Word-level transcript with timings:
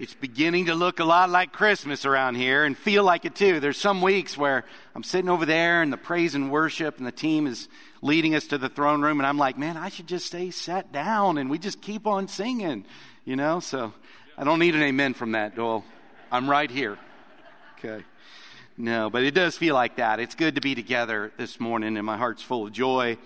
It's 0.00 0.14
beginning 0.14 0.66
to 0.66 0.76
look 0.76 1.00
a 1.00 1.04
lot 1.04 1.28
like 1.28 1.50
Christmas 1.50 2.04
around 2.04 2.36
here 2.36 2.62
and 2.62 2.78
feel 2.78 3.02
like 3.02 3.24
it 3.24 3.34
too. 3.34 3.58
There's 3.58 3.80
some 3.80 4.00
weeks 4.00 4.38
where 4.38 4.64
I'm 4.94 5.02
sitting 5.02 5.28
over 5.28 5.44
there 5.44 5.82
and 5.82 5.92
the 5.92 5.96
praise 5.96 6.36
and 6.36 6.52
worship 6.52 6.98
and 6.98 7.06
the 7.06 7.10
team 7.10 7.48
is 7.48 7.68
leading 8.00 8.36
us 8.36 8.46
to 8.46 8.58
the 8.58 8.68
throne 8.68 9.02
room 9.02 9.18
and 9.18 9.26
I'm 9.26 9.38
like, 9.38 9.58
man, 9.58 9.76
I 9.76 9.88
should 9.88 10.06
just 10.06 10.26
stay 10.26 10.52
sat 10.52 10.92
down 10.92 11.36
and 11.36 11.50
we 11.50 11.58
just 11.58 11.82
keep 11.82 12.06
on 12.06 12.28
singing, 12.28 12.84
you 13.24 13.34
know? 13.34 13.58
So 13.58 13.92
I 14.36 14.44
don't 14.44 14.60
need 14.60 14.76
an 14.76 14.82
amen 14.82 15.14
from 15.14 15.32
that, 15.32 15.56
Doyle. 15.56 15.84
I'm 16.30 16.48
right 16.48 16.70
here. 16.70 16.96
Okay. 17.76 18.04
No, 18.76 19.10
but 19.10 19.24
it 19.24 19.34
does 19.34 19.56
feel 19.56 19.74
like 19.74 19.96
that. 19.96 20.20
It's 20.20 20.36
good 20.36 20.54
to 20.54 20.60
be 20.60 20.76
together 20.76 21.32
this 21.38 21.58
morning 21.58 21.96
and 21.96 22.06
my 22.06 22.16
heart's 22.16 22.44
full 22.44 22.68
of 22.68 22.72
joy 22.72 23.18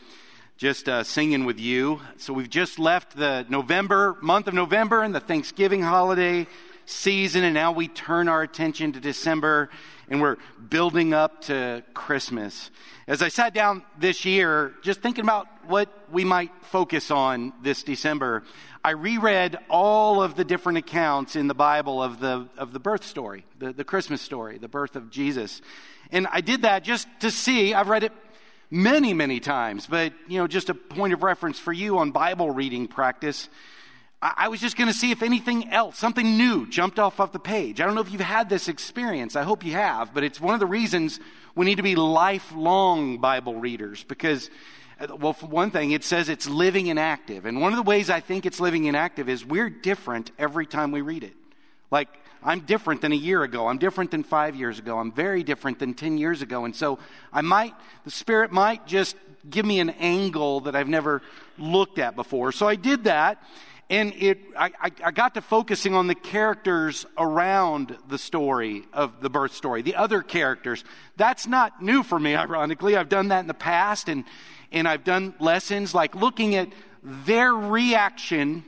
just 0.57 0.89
uh, 0.89 1.03
singing 1.03 1.45
with 1.45 1.59
you. 1.59 2.01
So 2.17 2.33
we've 2.33 2.51
just 2.51 2.79
left 2.79 3.17
the 3.17 3.45
November, 3.49 4.17
month 4.21 4.47
of 4.47 4.55
November 4.55 5.03
and 5.03 5.15
the 5.15 5.21
Thanksgiving 5.21 5.83
holiday 5.83 6.47
season, 6.85 7.45
and 7.45 7.55
now 7.55 7.73
we 7.73 7.89
turn 7.89 8.29
our 8.29 8.43
attention 8.43 8.93
to 8.93 9.01
December 9.01 9.71
and 10.09 10.21
we're 10.21 10.37
building 10.69 11.15
up 11.15 11.43
to 11.43 11.83
Christmas. 11.95 12.71
As 13.07 13.23
I 13.23 13.29
sat 13.29 13.55
down 13.55 13.83
this 13.99 14.25
year, 14.25 14.75
just 14.83 15.01
thinking 15.01 15.25
about 15.25 15.47
what 15.67 15.89
we 16.11 16.25
might 16.25 16.51
focus 16.63 17.11
on 17.11 17.53
this 17.63 17.83
December, 17.83 18.43
I 18.85 18.91
reread 18.91 19.59
all 19.71 20.23
of 20.23 20.35
the 20.35 20.45
different 20.45 20.79
accounts 20.79 21.35
in 21.35 21.47
the 21.47 21.55
Bible 21.55 22.03
of 22.03 22.21
the, 22.21 22.49
of 22.59 22.73
the 22.73 22.81
birth 22.81 23.05
story, 23.05 23.47
the, 23.59 23.73
the 23.73 23.85
Christmas 23.85 24.21
story, 24.21 24.59
the 24.59 24.69
birth 24.69 24.97
of 24.97 25.09
Jesus. 25.11 25.63
And 26.11 26.27
I 26.31 26.43
did 26.43 26.63
that 26.63 26.85
just 26.85 27.09
to 27.21 27.31
see, 27.31 27.73
I've 27.73 27.89
read 27.89 28.05
it 28.05 28.13
many, 28.73 29.13
many 29.13 29.39
times. 29.39 29.87
But, 29.87 30.15
you 30.27 30.39
know, 30.39 30.49
just 30.49 30.71
a 30.71 30.75
point 30.75 31.13
of 31.13 31.23
reference 31.23 31.59
for 31.59 31.73
you 31.73 31.99
on 31.99 32.11
Bible 32.11 32.51
reading 32.51 32.89
practice. 32.89 33.49
I, 34.23 34.33
I 34.39 34.49
was 34.49 34.61
just 34.61 34.77
going 34.77 34.89
to 34.89 34.95
see 34.95 35.13
if 35.13 35.23
anything 35.23 35.69
else, 35.69 35.99
something 35.99 36.37
new, 36.39 36.67
jumped 36.67 36.99
off 36.99 37.21
of 37.21 37.33
the 37.33 37.39
page. 37.39 37.81
I 37.81 37.85
don't 37.85 37.95
know 37.95 38.01
if 38.01 38.11
you've 38.11 38.23
had 38.23 38.49
this 38.49 38.67
experience. 38.69 39.37
I 39.37 39.43
hope 39.43 39.65
you 39.65 39.73
have. 39.73 40.15
But 40.15 40.25
it's 40.25 40.41
one 40.41 40.55
of 40.55 40.61
the 40.61 40.67
reasons 40.67 41.21
we 41.55 41.67
need 41.67 41.77
to 41.77 41.83
be 41.83 41.95
lifelong 41.95 43.19
Bible 43.19 43.57
readers 43.57 44.03
because 44.05 44.51
uh, 44.99 45.17
well, 45.17 45.33
for 45.33 45.47
one 45.47 45.71
thing, 45.71 45.91
it 45.91 46.05
says 46.05 46.29
it's 46.29 46.49
living 46.49 46.89
and 46.89 46.99
active. 46.99 47.45
And 47.45 47.61
one 47.61 47.73
of 47.73 47.77
the 47.77 47.83
ways 47.83 48.09
I 48.09 48.21
think 48.21 48.47
it's 48.47 48.59
living 48.61 48.89
and 48.89 48.97
active 48.97 49.29
is 49.29 49.45
we're 49.45 49.69
different 49.69 50.31
every 50.39 50.67
time 50.67 50.93
we 50.93 51.03
read 51.03 51.25
it. 51.25 51.35
Like, 51.91 52.09
I'm 52.45 52.61
different 52.61 53.01
than 53.01 53.13
a 53.13 53.17
year 53.17 53.43
ago. 53.43 53.69
I'm 53.69 53.79
different 53.79 54.11
than 54.11 54.25
five 54.25 54.57
years 54.57 54.79
ago. 54.79 54.99
I'm 54.99 55.13
very 55.13 55.43
different 55.43 55.79
than 55.79 55.95
10 55.95 56.19
years 56.19 56.43
ago. 56.43 56.65
And 56.65 56.75
so 56.75 56.99
I 57.33 57.41
might, 57.41 57.75
the 58.05 58.11
Spirit 58.11 58.53
might 58.53 58.87
just 58.87 59.17
give 59.49 59.65
me 59.65 59.81
an 59.81 59.91
angle 59.91 60.61
that 60.61 60.77
I've 60.77 60.89
never 60.89 61.23
looked 61.59 61.99
at 61.99 62.17
before. 62.17 62.53
So 62.53 62.69
I 62.69 62.77
did 62.77 63.05
that. 63.05 63.43
And 63.91 64.15
it, 64.15 64.39
I, 64.57 64.71
I, 65.05 65.11
got 65.11 65.35
to 65.35 65.43
focusing 65.43 65.95
on 65.95 66.07
the 66.07 66.15
characters 66.15 67.05
around 67.19 67.95
the 68.09 68.17
story 68.17 68.85
of 68.95 69.21
the 69.21 69.29
birth 69.29 69.55
story, 69.55 69.83
the 69.83 69.97
other 69.97 70.23
characters. 70.23 70.83
That's 71.19 71.47
not 71.47 71.83
new 71.83 72.03
for 72.03 72.19
me, 72.19 72.35
ironically. 72.37 72.97
I've 72.97 73.11
done 73.11 73.29
that 73.29 73.41
in 73.41 73.49
the 73.49 73.55
past, 73.55 74.09
and, 74.09 74.25
and 74.71 74.89
I've 74.89 75.05
done 75.05 75.35
lessons 75.41 75.95
like 75.95 76.15
looking 76.15 76.55
at 76.55 76.69
their 77.03 77.53
reaction 77.53 78.65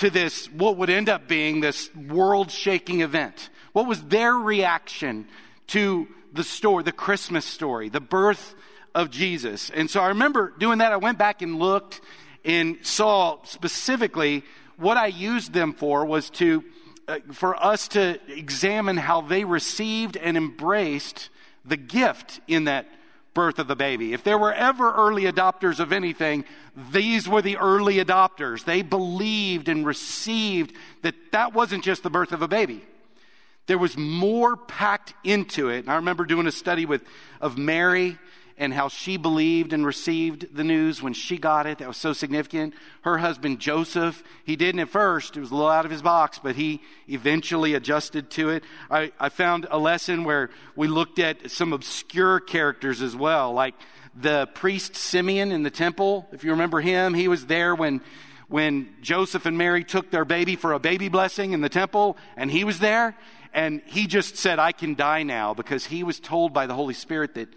to 0.00 0.08
this, 0.08 0.50
what 0.50 0.78
would 0.78 0.88
end 0.88 1.10
up 1.10 1.28
being 1.28 1.60
this 1.60 1.94
world 1.94 2.50
shaking 2.50 3.02
event? 3.02 3.50
What 3.72 3.86
was 3.86 4.02
their 4.04 4.32
reaction 4.34 5.28
to 5.68 6.08
the 6.32 6.42
story, 6.42 6.82
the 6.84 6.92
Christmas 6.92 7.44
story, 7.44 7.90
the 7.90 8.00
birth 8.00 8.54
of 8.94 9.10
Jesus? 9.10 9.68
And 9.68 9.90
so 9.90 10.00
I 10.00 10.08
remember 10.08 10.54
doing 10.58 10.78
that. 10.78 10.92
I 10.92 10.96
went 10.96 11.18
back 11.18 11.42
and 11.42 11.58
looked 11.58 12.00
and 12.46 12.78
saw 12.80 13.42
specifically 13.44 14.42
what 14.78 14.96
I 14.96 15.08
used 15.08 15.52
them 15.52 15.74
for 15.74 16.06
was 16.06 16.30
to, 16.30 16.64
uh, 17.06 17.18
for 17.32 17.62
us 17.62 17.86
to 17.88 18.18
examine 18.26 18.96
how 18.96 19.20
they 19.20 19.44
received 19.44 20.16
and 20.16 20.34
embraced 20.38 21.28
the 21.66 21.76
gift 21.76 22.40
in 22.48 22.64
that 22.64 22.88
birth 23.34 23.58
of 23.58 23.68
the 23.68 23.76
baby. 23.76 24.12
If 24.12 24.24
there 24.24 24.38
were 24.38 24.52
ever 24.52 24.92
early 24.92 25.24
adopters 25.24 25.80
of 25.80 25.92
anything, 25.92 26.44
these 26.92 27.28
were 27.28 27.42
the 27.42 27.56
early 27.56 27.96
adopters. 27.96 28.64
They 28.64 28.82
believed 28.82 29.68
and 29.68 29.86
received 29.86 30.74
that 31.02 31.14
that 31.32 31.52
wasn't 31.52 31.84
just 31.84 32.02
the 32.02 32.10
birth 32.10 32.32
of 32.32 32.42
a 32.42 32.48
baby. 32.48 32.84
There 33.66 33.78
was 33.78 33.96
more 33.96 34.56
packed 34.56 35.14
into 35.22 35.68
it. 35.68 35.80
And 35.80 35.90
I 35.90 35.96
remember 35.96 36.24
doing 36.24 36.46
a 36.46 36.52
study 36.52 36.86
with, 36.86 37.04
of 37.40 37.56
Mary 37.56 38.18
and 38.60 38.74
how 38.74 38.88
she 38.88 39.16
believed 39.16 39.72
and 39.72 39.86
received 39.86 40.54
the 40.54 40.62
news 40.62 41.02
when 41.02 41.14
she 41.14 41.38
got 41.38 41.66
it. 41.66 41.78
That 41.78 41.88
was 41.88 41.96
so 41.96 42.12
significant. 42.12 42.74
Her 43.00 43.16
husband 43.16 43.58
Joseph, 43.58 44.22
he 44.44 44.54
didn't 44.54 44.80
at 44.80 44.90
first. 44.90 45.34
It 45.34 45.40
was 45.40 45.50
a 45.50 45.54
little 45.54 45.70
out 45.70 45.86
of 45.86 45.90
his 45.90 46.02
box, 46.02 46.38
but 46.38 46.56
he 46.56 46.82
eventually 47.08 47.72
adjusted 47.72 48.30
to 48.32 48.50
it. 48.50 48.62
I, 48.90 49.12
I 49.18 49.30
found 49.30 49.66
a 49.70 49.78
lesson 49.78 50.24
where 50.24 50.50
we 50.76 50.88
looked 50.88 51.18
at 51.18 51.50
some 51.50 51.72
obscure 51.72 52.38
characters 52.38 53.00
as 53.00 53.16
well, 53.16 53.54
like 53.54 53.74
the 54.14 54.46
priest 54.52 54.94
Simeon 54.94 55.52
in 55.52 55.62
the 55.62 55.70
temple. 55.70 56.28
If 56.30 56.44
you 56.44 56.50
remember 56.50 56.82
him, 56.82 57.14
he 57.14 57.28
was 57.28 57.46
there 57.46 57.74
when 57.74 58.02
when 58.48 58.92
Joseph 59.00 59.46
and 59.46 59.56
Mary 59.56 59.84
took 59.84 60.10
their 60.10 60.24
baby 60.24 60.56
for 60.56 60.72
a 60.72 60.80
baby 60.80 61.08
blessing 61.08 61.52
in 61.52 61.60
the 61.60 61.68
temple, 61.68 62.18
and 62.36 62.50
he 62.50 62.64
was 62.64 62.80
there. 62.80 63.16
And 63.54 63.80
he 63.86 64.06
just 64.06 64.36
said, 64.36 64.58
I 64.58 64.72
can 64.72 64.96
die 64.96 65.22
now 65.22 65.54
because 65.54 65.86
he 65.86 66.02
was 66.02 66.18
told 66.20 66.52
by 66.52 66.66
the 66.66 66.74
Holy 66.74 66.94
Spirit 66.94 67.34
that 67.34 67.48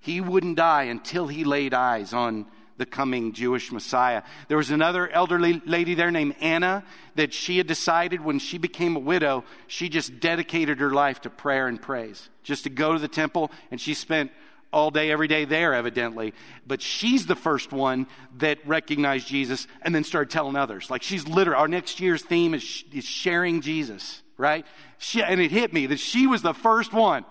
he 0.00 0.20
wouldn't 0.20 0.56
die 0.56 0.84
until 0.84 1.28
he 1.28 1.44
laid 1.44 1.74
eyes 1.74 2.12
on 2.12 2.46
the 2.78 2.86
coming 2.86 3.32
Jewish 3.34 3.70
Messiah. 3.70 4.22
There 4.48 4.56
was 4.56 4.70
another 4.70 5.06
elderly 5.08 5.60
lady 5.66 5.94
there 5.94 6.10
named 6.10 6.34
Anna 6.40 6.82
that 7.14 7.34
she 7.34 7.58
had 7.58 7.66
decided 7.66 8.22
when 8.22 8.38
she 8.38 8.56
became 8.56 8.96
a 8.96 9.00
widow, 9.00 9.44
she 9.66 9.90
just 9.90 10.18
dedicated 10.18 10.80
her 10.80 10.90
life 10.90 11.20
to 11.20 11.30
prayer 11.30 11.68
and 11.68 11.80
praise, 11.80 12.30
just 12.42 12.64
to 12.64 12.70
go 12.70 12.94
to 12.94 12.98
the 12.98 13.06
temple, 13.06 13.50
and 13.70 13.78
she 13.78 13.92
spent 13.92 14.32
all 14.72 14.90
day, 14.90 15.10
every 15.10 15.28
day 15.28 15.44
there, 15.44 15.74
evidently. 15.74 16.32
But 16.66 16.80
she's 16.80 17.26
the 17.26 17.36
first 17.36 17.70
one 17.70 18.06
that 18.38 18.66
recognized 18.66 19.26
Jesus 19.26 19.66
and 19.82 19.94
then 19.94 20.04
started 20.04 20.30
telling 20.30 20.56
others. 20.56 20.90
Like 20.90 21.02
she's 21.02 21.28
literally, 21.28 21.60
our 21.60 21.68
next 21.68 22.00
year's 22.00 22.22
theme 22.22 22.54
is, 22.54 22.84
is 22.92 23.04
sharing 23.04 23.60
Jesus, 23.60 24.22
right? 24.38 24.64
She, 24.96 25.22
and 25.22 25.40
it 25.40 25.50
hit 25.50 25.74
me 25.74 25.84
that 25.86 26.00
she 26.00 26.26
was 26.26 26.40
the 26.40 26.54
first 26.54 26.94
one 26.94 27.26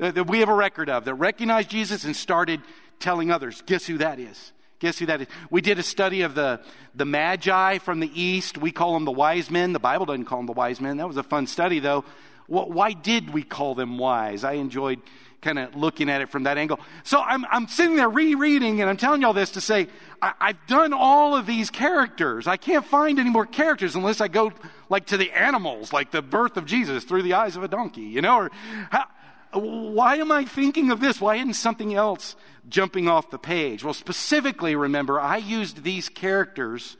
that 0.00 0.26
we 0.26 0.40
have 0.40 0.48
a 0.48 0.54
record 0.54 0.88
of 0.88 1.04
that 1.04 1.14
recognized 1.14 1.68
Jesus 1.68 2.04
and 2.04 2.16
started 2.16 2.60
telling 2.98 3.30
others. 3.30 3.62
Guess 3.66 3.86
who 3.86 3.98
that 3.98 4.18
is? 4.18 4.52
Guess 4.78 4.98
who 4.98 5.06
that 5.06 5.20
is? 5.20 5.26
We 5.50 5.60
did 5.60 5.78
a 5.78 5.82
study 5.82 6.22
of 6.22 6.34
the, 6.34 6.60
the 6.94 7.04
Magi 7.04 7.78
from 7.78 8.00
the 8.00 8.10
East. 8.20 8.56
We 8.56 8.72
call 8.72 8.94
them 8.94 9.04
the 9.04 9.12
wise 9.12 9.50
men. 9.50 9.74
The 9.74 9.78
Bible 9.78 10.06
doesn't 10.06 10.24
call 10.24 10.38
them 10.38 10.46
the 10.46 10.52
wise 10.52 10.80
men. 10.80 10.96
That 10.96 11.06
was 11.06 11.18
a 11.18 11.22
fun 11.22 11.46
study, 11.46 11.80
though. 11.80 12.04
Why 12.46 12.92
did 12.92 13.32
we 13.32 13.42
call 13.44 13.74
them 13.74 13.98
wise? 13.98 14.42
I 14.42 14.54
enjoyed 14.54 15.00
kind 15.40 15.58
of 15.58 15.74
looking 15.76 16.10
at 16.10 16.20
it 16.20 16.28
from 16.28 16.44
that 16.44 16.58
angle. 16.58 16.80
So 17.04 17.20
I'm, 17.20 17.44
I'm 17.46 17.68
sitting 17.68 17.96
there 17.96 18.08
rereading, 18.08 18.80
and 18.80 18.90
I'm 18.90 18.96
telling 18.96 19.22
y'all 19.22 19.32
this 19.32 19.52
to 19.52 19.60
say, 19.60 19.88
I, 20.20 20.32
have 20.40 20.66
done 20.66 20.92
all 20.92 21.36
of 21.36 21.46
these 21.46 21.70
characters. 21.70 22.46
I 22.46 22.56
can't 22.56 22.84
find 22.84 23.18
any 23.18 23.30
more 23.30 23.46
characters 23.46 23.94
unless 23.94 24.20
I 24.20 24.28
go 24.28 24.52
like 24.88 25.06
to 25.06 25.16
the 25.16 25.30
animals, 25.32 25.92
like 25.92 26.10
the 26.10 26.22
birth 26.22 26.56
of 26.56 26.66
Jesus 26.66 27.04
through 27.04 27.22
the 27.22 27.34
eyes 27.34 27.56
of 27.56 27.62
a 27.62 27.68
donkey, 27.68 28.02
you 28.02 28.20
know, 28.20 28.36
or 28.36 28.50
how, 28.90 29.04
why 29.52 30.16
am 30.16 30.30
I 30.30 30.44
thinking 30.44 30.90
of 30.90 31.00
this? 31.00 31.20
Why 31.20 31.36
isn't 31.36 31.54
something 31.54 31.94
else 31.94 32.36
jumping 32.68 33.08
off 33.08 33.30
the 33.30 33.38
page? 33.38 33.82
Well, 33.82 33.94
specifically, 33.94 34.76
remember, 34.76 35.20
I 35.20 35.38
used 35.38 35.82
these 35.82 36.08
characters. 36.08 36.96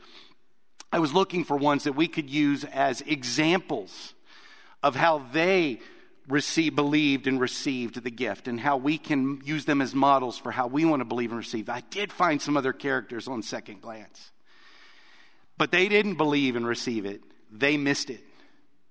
I 0.92 0.98
was 0.98 1.14
looking 1.14 1.44
for 1.44 1.56
ones 1.56 1.84
that 1.84 1.92
we 1.92 2.08
could 2.08 2.28
use 2.28 2.64
as 2.64 3.00
examples 3.02 4.14
of 4.82 4.96
how 4.96 5.26
they 5.32 5.80
received, 6.28 6.76
believed 6.76 7.26
and 7.26 7.40
received 7.40 8.02
the 8.02 8.10
gift 8.10 8.48
and 8.48 8.60
how 8.60 8.76
we 8.76 8.98
can 8.98 9.40
use 9.44 9.64
them 9.64 9.80
as 9.80 9.94
models 9.94 10.38
for 10.38 10.50
how 10.50 10.66
we 10.66 10.84
want 10.84 11.00
to 11.00 11.04
believe 11.04 11.30
and 11.30 11.38
receive. 11.38 11.68
I 11.68 11.82
did 11.90 12.12
find 12.12 12.40
some 12.40 12.56
other 12.56 12.72
characters 12.72 13.28
on 13.28 13.42
second 13.42 13.80
glance, 13.80 14.30
but 15.58 15.70
they 15.70 15.88
didn't 15.88 16.16
believe 16.16 16.56
and 16.56 16.66
receive 16.66 17.04
it. 17.04 17.20
They 17.50 17.76
missed 17.76 18.10
it. 18.10 18.20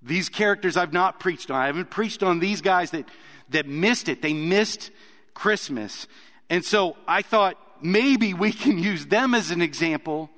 These 0.02 0.30
characters 0.30 0.78
I've 0.78 0.94
not 0.94 1.20
preached 1.20 1.52
on. 1.52 1.58
I 1.58 1.68
haven't 1.68 1.90
preached 1.90 2.24
on 2.24 2.40
these 2.40 2.62
guys 2.62 2.92
that 2.92 3.08
that 3.50 3.68
missed 3.68 4.10
it. 4.10 4.22
They 4.22 4.34
missed 4.34 4.92
Christmas. 5.34 6.08
And 6.50 6.64
so 6.64 6.98
I 7.08 7.22
thought 7.22 7.58
maybe 7.82 8.34
we 8.34 8.52
can 8.52 8.78
use 8.78 9.06
them 9.06 9.34
as 9.34 9.52
an 9.52 9.62
example 9.62 10.30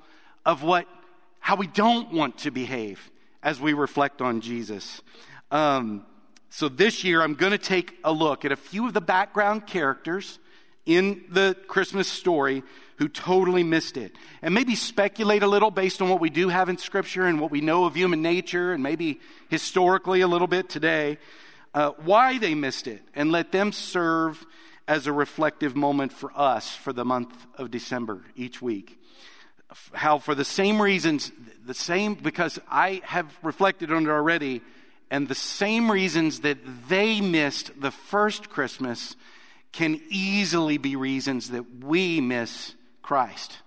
of 0.44 0.62
what, 0.62 0.86
how 1.40 1.56
we 1.56 1.66
don't 1.66 2.12
want 2.12 2.38
to 2.38 2.50
behave 2.50 3.10
as 3.42 3.60
we 3.60 3.72
reflect 3.72 4.20
on 4.20 4.40
Jesus. 4.40 5.02
Um, 5.50 6.06
so 6.50 6.68
this 6.68 7.02
year 7.02 7.22
I'm 7.22 7.34
going 7.34 7.52
to 7.52 7.58
take 7.58 7.98
a 8.04 8.12
look 8.12 8.44
at 8.44 8.52
a 8.52 8.56
few 8.56 8.86
of 8.86 8.94
the 8.94 9.00
background 9.00 9.66
characters 9.66 10.38
in 10.84 11.24
the 11.28 11.56
Christmas 11.68 12.08
story 12.08 12.62
who 12.96 13.08
totally 13.08 13.62
missed 13.62 13.96
it. 13.96 14.12
And 14.42 14.54
maybe 14.54 14.74
speculate 14.74 15.42
a 15.42 15.46
little 15.46 15.70
based 15.70 16.02
on 16.02 16.08
what 16.08 16.20
we 16.20 16.30
do 16.30 16.48
have 16.48 16.68
in 16.68 16.78
Scripture 16.78 17.26
and 17.26 17.40
what 17.40 17.50
we 17.50 17.60
know 17.60 17.84
of 17.84 17.94
human 17.94 18.22
nature 18.22 18.72
and 18.72 18.82
maybe 18.82 19.20
historically 19.48 20.20
a 20.20 20.28
little 20.28 20.46
bit 20.46 20.68
today 20.68 21.18
uh, 21.74 21.90
why 22.04 22.38
they 22.38 22.54
missed 22.54 22.86
it, 22.86 23.02
and 23.14 23.32
let 23.32 23.52
them 23.52 23.72
serve 23.72 24.44
as 24.88 25.06
a 25.06 25.12
reflective 25.12 25.76
moment 25.76 26.12
for 26.12 26.30
us 26.36 26.74
for 26.74 26.92
the 26.92 27.04
month 27.04 27.46
of 27.56 27.70
December 27.70 28.24
each 28.36 28.60
week. 28.60 28.98
How, 29.94 30.18
for 30.18 30.34
the 30.34 30.44
same 30.44 30.82
reasons, 30.82 31.32
the 31.64 31.74
same, 31.74 32.14
because 32.14 32.58
I 32.68 33.00
have 33.04 33.32
reflected 33.42 33.90
on 33.90 34.04
it 34.04 34.10
already, 34.10 34.60
And 35.12 35.28
the 35.28 35.34
same 35.34 35.90
reasons 35.90 36.40
that 36.40 36.56
they 36.88 37.20
missed 37.20 37.78
the 37.78 37.90
first 37.90 38.48
Christmas 38.48 39.14
can 39.70 40.00
easily 40.08 40.78
be 40.78 40.96
reasons 40.96 41.50
that 41.50 41.84
we 41.84 42.18
miss 42.22 42.74
Christ 43.02 43.58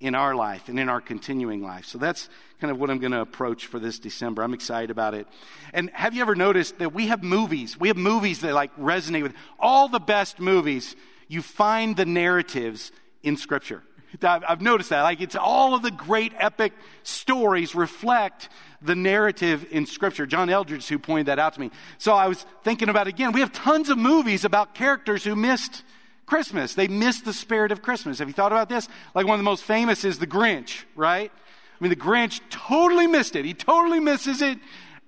in 0.00 0.14
our 0.14 0.34
life 0.34 0.70
and 0.70 0.80
in 0.80 0.88
our 0.88 1.02
continuing 1.02 1.62
life. 1.62 1.84
So 1.84 1.98
that's 1.98 2.30
kind 2.60 2.70
of 2.70 2.78
what 2.78 2.90
I'm 2.90 2.98
going 2.98 3.12
to 3.12 3.20
approach 3.20 3.66
for 3.66 3.78
this 3.78 3.98
December. 3.98 4.42
I'm 4.42 4.54
excited 4.54 4.90
about 4.90 5.14
it. 5.14 5.26
And 5.72 5.90
have 5.90 6.14
you 6.14 6.22
ever 6.22 6.34
noticed 6.34 6.78
that 6.78 6.92
we 6.92 7.06
have 7.06 7.22
movies? 7.22 7.78
We 7.78 7.88
have 7.88 7.96
movies 7.96 8.40
that 8.40 8.52
like 8.52 8.76
resonate 8.76 9.22
with 9.22 9.34
all 9.58 9.88
the 9.88 10.00
best 10.00 10.40
movies. 10.40 10.96
You 11.28 11.42
find 11.42 11.96
the 11.96 12.06
narratives 12.06 12.90
in 13.22 13.36
Scripture. 13.36 13.82
I've 14.22 14.62
noticed 14.62 14.90
that. 14.90 15.02
Like 15.02 15.20
it's 15.20 15.36
all 15.36 15.74
of 15.74 15.82
the 15.82 15.90
great 15.90 16.32
epic 16.38 16.72
stories 17.02 17.74
reflect 17.74 18.48
the 18.80 18.94
narrative 18.94 19.66
in 19.70 19.86
Scripture. 19.86 20.26
John 20.26 20.48
Eldredge, 20.48 20.88
who 20.88 20.98
pointed 20.98 21.26
that 21.26 21.38
out 21.38 21.54
to 21.54 21.60
me. 21.60 21.70
So 21.98 22.14
I 22.14 22.26
was 22.26 22.46
thinking 22.64 22.88
about 22.88 23.06
again. 23.06 23.32
We 23.32 23.40
have 23.40 23.52
tons 23.52 23.90
of 23.90 23.98
movies 23.98 24.44
about 24.44 24.74
characters 24.74 25.24
who 25.24 25.36
missed 25.36 25.84
Christmas. 26.26 26.74
They 26.74 26.88
missed 26.88 27.24
the 27.24 27.32
spirit 27.32 27.70
of 27.70 27.82
Christmas. 27.82 28.18
Have 28.18 28.28
you 28.28 28.34
thought 28.34 28.52
about 28.52 28.68
this? 28.68 28.88
Like 29.14 29.26
one 29.26 29.34
of 29.34 29.40
the 29.40 29.50
most 29.50 29.64
famous 29.64 30.04
is 30.04 30.18
The 30.18 30.26
Grinch, 30.26 30.84
right? 30.94 31.32
I 31.80 31.84
mean, 31.84 31.90
the 31.90 31.96
Grinch 31.96 32.40
totally 32.50 33.06
missed 33.06 33.36
it. 33.36 33.44
He 33.44 33.54
totally 33.54 34.00
misses 34.00 34.42
it. 34.42 34.58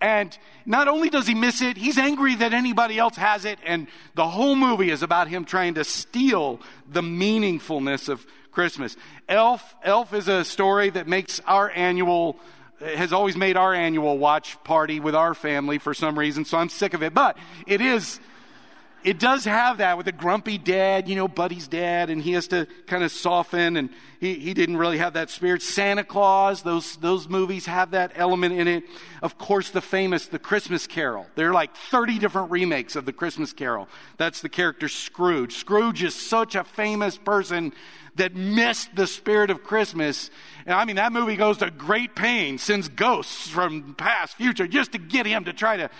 And 0.00 0.36
not 0.64 0.88
only 0.88 1.10
does 1.10 1.26
he 1.26 1.34
miss 1.34 1.60
it, 1.60 1.76
he's 1.76 1.98
angry 1.98 2.34
that 2.36 2.54
anybody 2.54 2.98
else 2.98 3.16
has 3.16 3.44
it. 3.44 3.58
And 3.64 3.86
the 4.14 4.26
whole 4.26 4.56
movie 4.56 4.90
is 4.90 5.02
about 5.02 5.28
him 5.28 5.44
trying 5.44 5.74
to 5.74 5.84
steal 5.84 6.60
the 6.88 7.02
meaningfulness 7.02 8.08
of 8.08 8.24
Christmas. 8.50 8.96
Elf, 9.28 9.74
Elf 9.82 10.14
is 10.14 10.28
a 10.28 10.44
story 10.44 10.90
that 10.90 11.06
makes 11.06 11.40
our 11.46 11.70
annual, 11.70 12.38
has 12.80 13.12
always 13.12 13.36
made 13.36 13.56
our 13.56 13.74
annual 13.74 14.16
watch 14.16 14.62
party 14.64 15.00
with 15.00 15.14
our 15.14 15.34
family 15.34 15.78
for 15.78 15.92
some 15.92 16.18
reason, 16.18 16.44
so 16.44 16.56
I'm 16.56 16.70
sick 16.70 16.94
of 16.94 17.02
it. 17.02 17.12
But 17.12 17.36
it 17.66 17.80
is, 17.80 18.20
it 19.04 19.18
does 19.18 19.44
have 19.44 19.78
that 19.78 19.96
with 19.96 20.06
a 20.08 20.12
grumpy 20.12 20.58
dad, 20.58 21.08
you 21.08 21.16
know, 21.16 21.28
Buddy's 21.28 21.68
dad, 21.68 22.10
and 22.10 22.20
he 22.22 22.32
has 22.32 22.48
to 22.48 22.66
kind 22.86 23.02
of 23.02 23.10
soften, 23.10 23.76
and 23.76 23.90
he, 24.20 24.34
he 24.34 24.54
didn't 24.54 24.76
really 24.76 24.98
have 24.98 25.14
that 25.14 25.30
spirit. 25.30 25.62
Santa 25.62 26.04
Claus, 26.04 26.62
those, 26.62 26.96
those 26.96 27.28
movies 27.28 27.66
have 27.66 27.92
that 27.92 28.12
element 28.14 28.54
in 28.54 28.68
it. 28.68 28.84
Of 29.22 29.38
course, 29.38 29.70
the 29.70 29.80
famous 29.80 30.26
The 30.26 30.38
Christmas 30.38 30.86
Carol. 30.86 31.26
There 31.34 31.48
are 31.50 31.54
like 31.54 31.74
30 31.74 32.18
different 32.18 32.50
remakes 32.50 32.96
of 32.96 33.06
The 33.06 33.12
Christmas 33.12 33.52
Carol. 33.52 33.88
That's 34.16 34.40
the 34.40 34.48
character 34.48 34.88
Scrooge. 34.88 35.54
Scrooge 35.54 36.02
is 36.02 36.14
such 36.14 36.54
a 36.54 36.64
famous 36.64 37.16
person 37.16 37.72
that 38.16 38.34
missed 38.34 38.94
the 38.94 39.06
spirit 39.06 39.50
of 39.50 39.62
Christmas. 39.62 40.30
And 40.66 40.74
I 40.74 40.84
mean, 40.84 40.96
that 40.96 41.12
movie 41.12 41.36
goes 41.36 41.58
to 41.58 41.70
great 41.70 42.14
pain, 42.14 42.58
sends 42.58 42.88
ghosts 42.88 43.48
from 43.48 43.94
past, 43.94 44.36
future, 44.36 44.66
just 44.66 44.92
to 44.92 44.98
get 44.98 45.26
him 45.26 45.44
to 45.44 45.52
try 45.52 45.76
to 45.76 45.90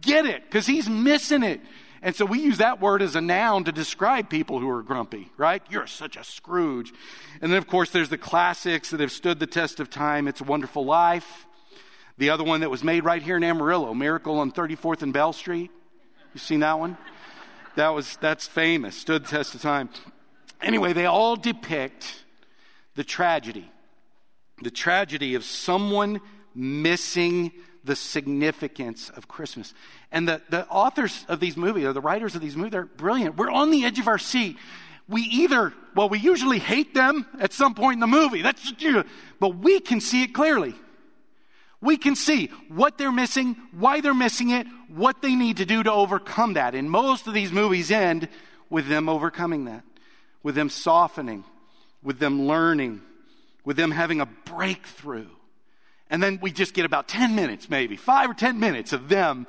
get 0.00 0.26
it, 0.26 0.44
because 0.44 0.66
he's 0.66 0.88
missing 0.88 1.42
it. 1.42 1.60
And 2.02 2.14
so 2.14 2.24
we 2.24 2.40
use 2.40 2.58
that 2.58 2.80
word 2.80 3.02
as 3.02 3.16
a 3.16 3.20
noun 3.20 3.64
to 3.64 3.72
describe 3.72 4.30
people 4.30 4.60
who 4.60 4.68
are 4.70 4.82
grumpy, 4.82 5.30
right? 5.36 5.62
You're 5.68 5.86
such 5.86 6.16
a 6.16 6.24
Scrooge. 6.24 6.92
And 7.40 7.52
then, 7.52 7.58
of 7.58 7.66
course, 7.66 7.90
there's 7.90 8.08
the 8.08 8.18
classics 8.18 8.90
that 8.90 9.00
have 9.00 9.12
stood 9.12 9.40
the 9.40 9.46
test 9.46 9.80
of 9.80 9.90
time. 9.90 10.28
It's 10.28 10.40
a 10.40 10.44
Wonderful 10.44 10.84
Life. 10.84 11.46
The 12.18 12.30
other 12.30 12.44
one 12.44 12.60
that 12.60 12.70
was 12.70 12.82
made 12.82 13.04
right 13.04 13.22
here 13.22 13.36
in 13.36 13.44
Amarillo, 13.44 13.94
Miracle 13.94 14.38
on 14.38 14.50
34th 14.50 15.02
and 15.02 15.12
Bell 15.12 15.32
Street. 15.32 15.70
You've 16.34 16.42
seen 16.42 16.60
that 16.60 16.78
one? 16.78 16.96
That 17.76 17.90
was, 17.90 18.16
that's 18.16 18.46
famous, 18.46 18.96
stood 18.96 19.24
the 19.24 19.28
test 19.28 19.54
of 19.54 19.62
time. 19.62 19.88
Anyway, 20.60 20.92
they 20.92 21.06
all 21.06 21.36
depict 21.36 22.24
the 22.96 23.04
tragedy 23.04 23.70
the 24.62 24.70
tragedy 24.70 25.34
of 25.34 25.44
someone 25.44 26.20
missing 26.58 27.52
the 27.84 27.96
significance 27.96 29.10
of 29.10 29.28
Christmas. 29.28 29.72
And 30.12 30.28
the, 30.28 30.42
the 30.50 30.66
authors 30.68 31.24
of 31.28 31.40
these 31.40 31.56
movies, 31.56 31.84
or 31.84 31.92
the 31.92 32.00
writers 32.00 32.34
of 32.34 32.40
these 32.40 32.56
movies, 32.56 32.72
they're 32.72 32.84
brilliant. 32.84 33.36
We're 33.36 33.50
on 33.50 33.70
the 33.70 33.84
edge 33.84 33.98
of 33.98 34.08
our 34.08 34.18
seat. 34.18 34.56
We 35.08 35.22
either, 35.22 35.72
well, 35.94 36.08
we 36.08 36.18
usually 36.18 36.58
hate 36.58 36.92
them 36.94 37.26
at 37.40 37.52
some 37.52 37.74
point 37.74 37.94
in 37.94 38.00
the 38.00 38.06
movie. 38.06 38.42
That's, 38.42 38.72
but 39.40 39.56
we 39.56 39.80
can 39.80 40.00
see 40.00 40.22
it 40.22 40.34
clearly. 40.34 40.74
We 41.80 41.96
can 41.96 42.16
see 42.16 42.48
what 42.68 42.98
they're 42.98 43.12
missing, 43.12 43.56
why 43.72 44.00
they're 44.00 44.12
missing 44.12 44.50
it, 44.50 44.66
what 44.88 45.22
they 45.22 45.34
need 45.34 45.58
to 45.58 45.64
do 45.64 45.82
to 45.82 45.92
overcome 45.92 46.54
that. 46.54 46.74
And 46.74 46.90
most 46.90 47.26
of 47.26 47.34
these 47.34 47.52
movies 47.52 47.90
end 47.90 48.28
with 48.68 48.88
them 48.88 49.08
overcoming 49.08 49.66
that 49.66 49.84
with 50.42 50.54
them 50.54 50.70
softening, 50.70 51.44
with 52.02 52.18
them 52.18 52.46
learning, 52.46 53.02
with 53.64 53.76
them 53.76 53.90
having 53.90 54.20
a 54.20 54.26
breakthrough. 54.26 55.26
And 56.10 56.22
then 56.22 56.38
we 56.40 56.50
just 56.50 56.74
get 56.74 56.84
about 56.84 57.08
10 57.08 57.34
minutes, 57.34 57.68
maybe 57.68 57.96
five 57.96 58.30
or 58.30 58.34
10 58.34 58.58
minutes 58.58 58.92
of 58.92 59.08
them. 59.08 59.46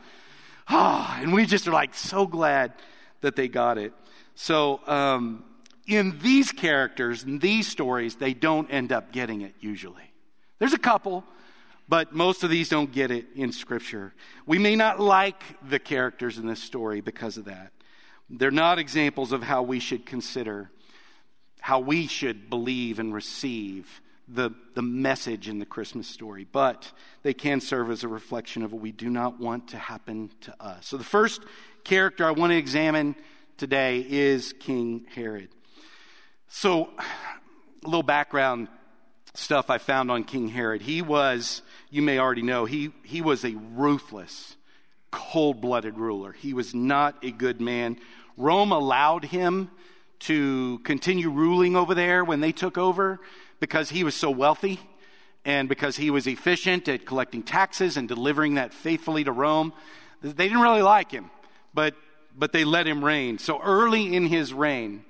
Ah, 0.67 1.19
and 1.21 1.33
we 1.33 1.45
just 1.45 1.67
are 1.67 1.71
like 1.71 1.93
so 1.95 2.27
glad 2.27 2.73
that 3.21 3.35
they 3.35 3.47
got 3.47 3.77
it. 3.77 3.93
So, 4.35 4.81
um, 4.87 5.43
in 5.87 6.19
these 6.19 6.51
characters, 6.51 7.23
in 7.23 7.39
these 7.39 7.67
stories, 7.67 8.15
they 8.15 8.33
don't 8.33 8.69
end 8.69 8.91
up 8.91 9.11
getting 9.11 9.41
it 9.41 9.55
usually. 9.59 10.11
There's 10.59 10.73
a 10.73 10.79
couple, 10.79 11.23
but 11.87 12.13
most 12.13 12.43
of 12.43 12.51
these 12.51 12.69
don't 12.69 12.91
get 12.91 13.09
it 13.09 13.25
in 13.35 13.51
Scripture. 13.51 14.13
We 14.45 14.59
may 14.59 14.75
not 14.75 14.99
like 14.99 15.41
the 15.67 15.79
characters 15.79 16.37
in 16.37 16.45
this 16.45 16.61
story 16.61 17.01
because 17.01 17.37
of 17.37 17.45
that. 17.45 17.71
They're 18.29 18.51
not 18.51 18.77
examples 18.77 19.31
of 19.31 19.41
how 19.43 19.63
we 19.63 19.79
should 19.79 20.05
consider 20.05 20.69
how 21.61 21.79
we 21.79 22.07
should 22.07 22.49
believe 22.49 22.99
and 22.99 23.13
receive 23.13 24.01
the, 24.31 24.51
the 24.75 24.81
message 24.81 25.47
in 25.47 25.59
the 25.59 25.65
Christmas 25.65 26.07
story, 26.07 26.45
but 26.51 26.91
they 27.23 27.33
can 27.33 27.61
serve 27.61 27.89
as 27.89 28.03
a 28.03 28.07
reflection 28.07 28.63
of 28.63 28.71
what 28.71 28.81
we 28.81 28.91
do 28.91 29.09
not 29.09 29.39
want 29.39 29.69
to 29.69 29.77
happen 29.77 30.29
to 30.41 30.55
us. 30.63 30.87
So, 30.87 30.97
the 30.97 31.03
first 31.03 31.41
character 31.83 32.25
I 32.25 32.31
want 32.31 32.51
to 32.51 32.57
examine 32.57 33.15
today 33.57 34.05
is 34.07 34.53
King 34.59 35.05
Herod. 35.15 35.49
So, 36.47 36.89
a 36.99 37.87
little 37.87 38.03
background 38.03 38.67
stuff 39.33 39.69
I 39.69 39.77
found 39.77 40.11
on 40.11 40.23
King 40.23 40.49
Herod. 40.49 40.81
He 40.81 41.01
was, 41.01 41.61
you 41.89 42.01
may 42.01 42.19
already 42.19 42.41
know, 42.41 42.65
he, 42.65 42.91
he 43.03 43.21
was 43.21 43.43
a 43.43 43.55
ruthless, 43.73 44.55
cold 45.11 45.61
blooded 45.61 45.97
ruler. 45.97 46.31
He 46.33 46.53
was 46.53 46.73
not 46.73 47.23
a 47.23 47.31
good 47.31 47.61
man. 47.61 47.97
Rome 48.37 48.71
allowed 48.71 49.25
him 49.25 49.71
to 50.19 50.79
continue 50.79 51.29
ruling 51.29 51.75
over 51.75 51.95
there 51.95 52.23
when 52.23 52.41
they 52.41 52.51
took 52.51 52.77
over 52.77 53.19
because 53.59 53.89
he 53.89 54.03
was 54.03 54.15
so 54.15 54.29
wealthy 54.31 54.79
and 55.45 55.69
because 55.69 55.97
he 55.97 56.09
was 56.09 56.27
efficient 56.27 56.87
at 56.87 57.05
collecting 57.05 57.43
taxes 57.43 57.97
and 57.97 58.07
delivering 58.07 58.55
that 58.55 58.73
faithfully 58.73 59.23
to 59.23 59.31
Rome. 59.31 59.73
They 60.21 60.47
didn't 60.47 60.61
really 60.61 60.81
like 60.81 61.11
him, 61.11 61.31
but, 61.73 61.95
but 62.37 62.51
they 62.51 62.65
let 62.65 62.87
him 62.87 63.03
reign. 63.03 63.37
So 63.37 63.61
early 63.61 64.15
in 64.15 64.25
his 64.27 64.53
reign, 64.53 65.05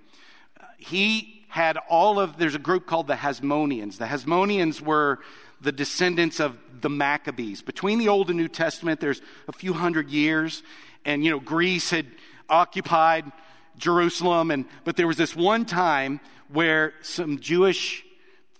he 0.77 1.45
had 1.49 1.77
all 1.89 2.19
of, 2.19 2.37
there's 2.37 2.55
a 2.55 2.59
group 2.59 2.85
called 2.85 3.07
the 3.07 3.15
Hasmoneans. 3.15 3.97
The 3.97 4.05
Hasmoneans 4.05 4.81
were 4.81 5.19
the 5.59 5.71
descendants 5.71 6.39
of 6.39 6.57
the 6.81 6.89
Maccabees. 6.89 7.61
Between 7.61 7.97
the 7.97 8.07
Old 8.07 8.29
and 8.29 8.37
New 8.37 8.47
Testament, 8.47 8.99
there's 8.99 9.21
a 9.47 9.51
few 9.51 9.73
hundred 9.73 10.09
years, 10.09 10.63
and, 11.05 11.23
you 11.23 11.31
know, 11.31 11.39
Greece 11.39 11.89
had 11.89 12.05
occupied 12.49 13.31
Jerusalem. 13.77 14.51
And, 14.51 14.65
but 14.83 14.95
there 14.95 15.07
was 15.07 15.17
this 15.17 15.35
one 15.35 15.65
time 15.65 16.19
where 16.49 16.93
some 17.01 17.39
Jewish 17.39 18.05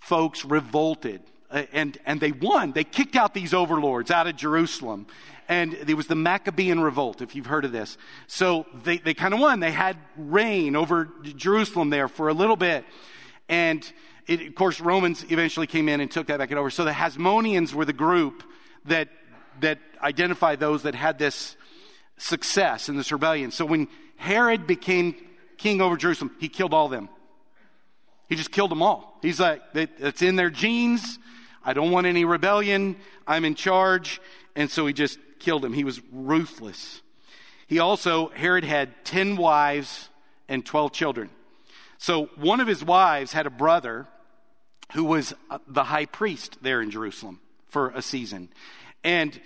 folks 0.00 0.44
revolted 0.44 1.22
uh, 1.50 1.64
and, 1.72 1.98
and 2.06 2.20
they 2.20 2.32
won. 2.32 2.72
They 2.72 2.84
kicked 2.84 3.16
out 3.16 3.34
these 3.34 3.52
overlords 3.52 4.10
out 4.10 4.26
of 4.26 4.36
Jerusalem. 4.36 5.06
And 5.48 5.74
it 5.74 5.94
was 5.94 6.06
the 6.06 6.14
Maccabean 6.14 6.78
revolt, 6.78 7.20
if 7.20 7.34
you've 7.34 7.46
heard 7.46 7.64
of 7.64 7.72
this. 7.72 7.98
So 8.28 8.66
they, 8.84 8.98
they 8.98 9.14
kind 9.14 9.34
of 9.34 9.40
won. 9.40 9.58
They 9.58 9.72
had 9.72 9.96
reign 10.16 10.76
over 10.76 11.10
Jerusalem 11.22 11.90
there 11.90 12.06
for 12.06 12.28
a 12.28 12.34
little 12.34 12.54
bit. 12.54 12.84
And 13.48 13.92
it, 14.28 14.42
of 14.42 14.54
course, 14.54 14.80
Romans 14.80 15.24
eventually 15.28 15.66
came 15.66 15.88
in 15.88 16.00
and 16.00 16.08
took 16.08 16.28
that 16.28 16.38
back 16.38 16.50
and 16.50 16.58
over. 16.58 16.70
So 16.70 16.84
the 16.84 16.92
Hasmoneans 16.92 17.74
were 17.74 17.84
the 17.84 17.92
group 17.92 18.44
that, 18.84 19.08
that 19.58 19.80
identified 20.00 20.60
those 20.60 20.84
that 20.84 20.94
had 20.94 21.18
this 21.18 21.56
success 22.16 22.88
in 22.88 22.96
this 22.96 23.10
rebellion. 23.10 23.50
So 23.50 23.64
when 23.64 23.88
Herod 24.16 24.68
became 24.68 25.16
king 25.56 25.80
over 25.80 25.96
Jerusalem, 25.96 26.30
he 26.38 26.48
killed 26.48 26.72
all 26.72 26.88
them. 26.88 27.08
He 28.30 28.36
just 28.36 28.52
killed 28.52 28.70
them 28.70 28.80
all. 28.80 29.18
He's 29.22 29.40
like, 29.40 29.60
it's 29.74 30.22
in 30.22 30.36
their 30.36 30.50
genes. 30.50 31.18
I 31.64 31.72
don't 31.72 31.90
want 31.90 32.06
any 32.06 32.24
rebellion. 32.24 32.96
I'm 33.26 33.44
in 33.44 33.56
charge. 33.56 34.20
And 34.54 34.70
so 34.70 34.86
he 34.86 34.92
just 34.92 35.18
killed 35.40 35.64
him. 35.64 35.72
He 35.72 35.82
was 35.82 36.00
ruthless. 36.12 37.02
He 37.66 37.80
also, 37.80 38.28
Herod 38.28 38.64
had 38.64 39.04
10 39.04 39.36
wives 39.36 40.08
and 40.48 40.64
12 40.64 40.92
children. 40.92 41.30
So 41.98 42.26
one 42.36 42.60
of 42.60 42.68
his 42.68 42.84
wives 42.84 43.32
had 43.32 43.46
a 43.46 43.50
brother 43.50 44.06
who 44.92 45.04
was 45.04 45.34
uh, 45.50 45.58
the 45.66 45.84
high 45.84 46.06
priest 46.06 46.58
there 46.62 46.80
in 46.80 46.92
Jerusalem 46.92 47.40
for 47.68 47.90
a 47.90 48.00
season. 48.00 48.48
And 49.02 49.40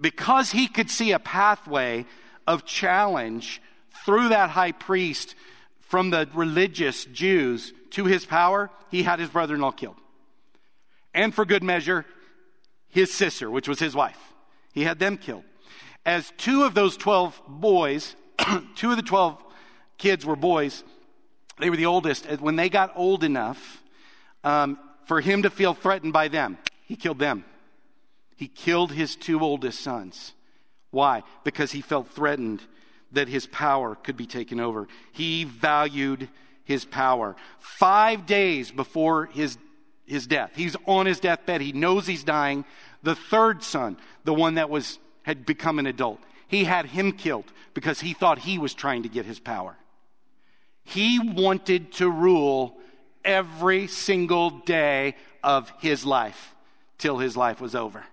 because 0.00 0.52
he 0.52 0.68
could 0.68 0.90
see 0.90 1.10
a 1.10 1.18
pathway 1.18 2.06
of 2.46 2.64
challenge 2.64 3.60
through 4.04 4.28
that 4.28 4.50
high 4.50 4.72
priest 4.72 5.34
from 5.90 6.10
the 6.10 6.28
religious 6.34 7.04
Jews 7.06 7.72
to 7.90 8.04
his 8.04 8.24
power, 8.24 8.70
he 8.92 9.02
had 9.02 9.18
his 9.18 9.28
brother 9.28 9.56
in 9.56 9.60
law 9.60 9.72
killed. 9.72 9.96
And 11.12 11.34
for 11.34 11.44
good 11.44 11.64
measure, 11.64 12.06
his 12.86 13.12
sister, 13.12 13.50
which 13.50 13.66
was 13.66 13.80
his 13.80 13.92
wife, 13.92 14.32
he 14.72 14.84
had 14.84 15.00
them 15.00 15.16
killed. 15.16 15.42
As 16.06 16.32
two 16.38 16.62
of 16.62 16.74
those 16.74 16.96
12 16.96 17.42
boys, 17.48 18.14
two 18.76 18.92
of 18.92 18.96
the 18.98 19.02
12 19.02 19.42
kids 19.98 20.24
were 20.24 20.36
boys, 20.36 20.84
they 21.58 21.70
were 21.70 21.76
the 21.76 21.86
oldest. 21.86 22.24
When 22.38 22.54
they 22.54 22.68
got 22.68 22.92
old 22.94 23.24
enough 23.24 23.82
um, 24.44 24.78
for 25.06 25.20
him 25.20 25.42
to 25.42 25.50
feel 25.50 25.74
threatened 25.74 26.12
by 26.12 26.28
them, 26.28 26.56
he 26.86 26.94
killed 26.94 27.18
them. 27.18 27.44
He 28.36 28.46
killed 28.46 28.92
his 28.92 29.16
two 29.16 29.40
oldest 29.40 29.80
sons. 29.80 30.34
Why? 30.92 31.24
Because 31.42 31.72
he 31.72 31.80
felt 31.80 32.08
threatened 32.10 32.62
that 33.12 33.28
his 33.28 33.46
power 33.46 33.94
could 33.94 34.16
be 34.16 34.26
taken 34.26 34.60
over. 34.60 34.88
He 35.12 35.44
valued 35.44 36.28
his 36.64 36.84
power. 36.84 37.36
Five 37.58 38.26
days 38.26 38.70
before 38.70 39.26
his, 39.26 39.58
his 40.06 40.26
death, 40.26 40.52
he's 40.54 40.76
on 40.86 41.06
his 41.06 41.20
deathbed. 41.20 41.60
He 41.60 41.72
knows 41.72 42.06
he's 42.06 42.24
dying. 42.24 42.64
The 43.02 43.14
third 43.14 43.62
son, 43.62 43.96
the 44.24 44.34
one 44.34 44.54
that 44.54 44.70
was, 44.70 44.98
had 45.22 45.44
become 45.44 45.78
an 45.78 45.86
adult, 45.86 46.20
he 46.46 46.64
had 46.64 46.86
him 46.86 47.12
killed 47.12 47.52
because 47.74 48.00
he 48.00 48.12
thought 48.12 48.40
he 48.40 48.58
was 48.58 48.74
trying 48.74 49.02
to 49.02 49.08
get 49.08 49.26
his 49.26 49.38
power. 49.38 49.76
He 50.84 51.18
wanted 51.18 51.92
to 51.94 52.10
rule 52.10 52.76
every 53.24 53.86
single 53.86 54.50
day 54.50 55.14
of 55.42 55.72
his 55.80 56.04
life 56.04 56.54
till 56.98 57.18
his 57.18 57.36
life 57.36 57.60
was 57.60 57.74
over. 57.74 58.04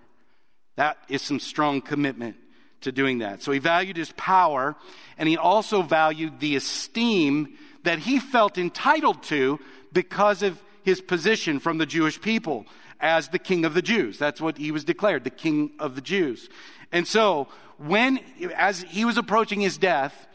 That 0.76 0.98
is 1.08 1.22
some 1.22 1.40
strong 1.40 1.80
commitment 1.80 2.36
to 2.82 2.92
doing 2.92 3.18
that. 3.18 3.42
So 3.42 3.52
he 3.52 3.58
valued 3.58 3.96
his 3.96 4.12
power 4.12 4.76
and 5.16 5.28
he 5.28 5.36
also 5.36 5.82
valued 5.82 6.40
the 6.40 6.56
esteem 6.56 7.56
that 7.82 8.00
he 8.00 8.18
felt 8.20 8.58
entitled 8.58 9.22
to 9.24 9.58
because 9.92 10.42
of 10.42 10.62
his 10.82 11.00
position 11.00 11.58
from 11.58 11.78
the 11.78 11.86
Jewish 11.86 12.20
people 12.20 12.66
as 13.00 13.28
the 13.28 13.38
king 13.38 13.64
of 13.64 13.74
the 13.74 13.82
Jews. 13.82 14.18
That's 14.18 14.40
what 14.40 14.58
he 14.58 14.70
was 14.70 14.84
declared, 14.84 15.24
the 15.24 15.30
king 15.30 15.72
of 15.78 15.94
the 15.94 16.00
Jews. 16.00 16.48
And 16.92 17.06
so 17.06 17.48
when, 17.78 18.20
as 18.56 18.82
he 18.82 19.04
was 19.04 19.18
approaching 19.18 19.60
his 19.60 19.78
death, 19.78 20.26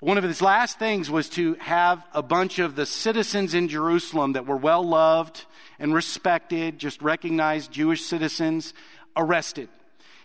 one 0.00 0.18
of 0.18 0.24
his 0.24 0.42
last 0.42 0.78
things 0.78 1.10
was 1.10 1.28
to 1.30 1.54
have 1.54 2.04
a 2.12 2.22
bunch 2.22 2.58
of 2.58 2.76
the 2.76 2.86
citizens 2.86 3.54
in 3.54 3.68
Jerusalem 3.68 4.32
that 4.34 4.46
were 4.46 4.56
well 4.56 4.82
loved 4.82 5.44
and 5.78 5.94
respected, 5.94 6.78
just 6.78 7.00
recognized 7.02 7.72
Jewish 7.72 8.02
citizens, 8.02 8.74
arrested. 9.16 9.68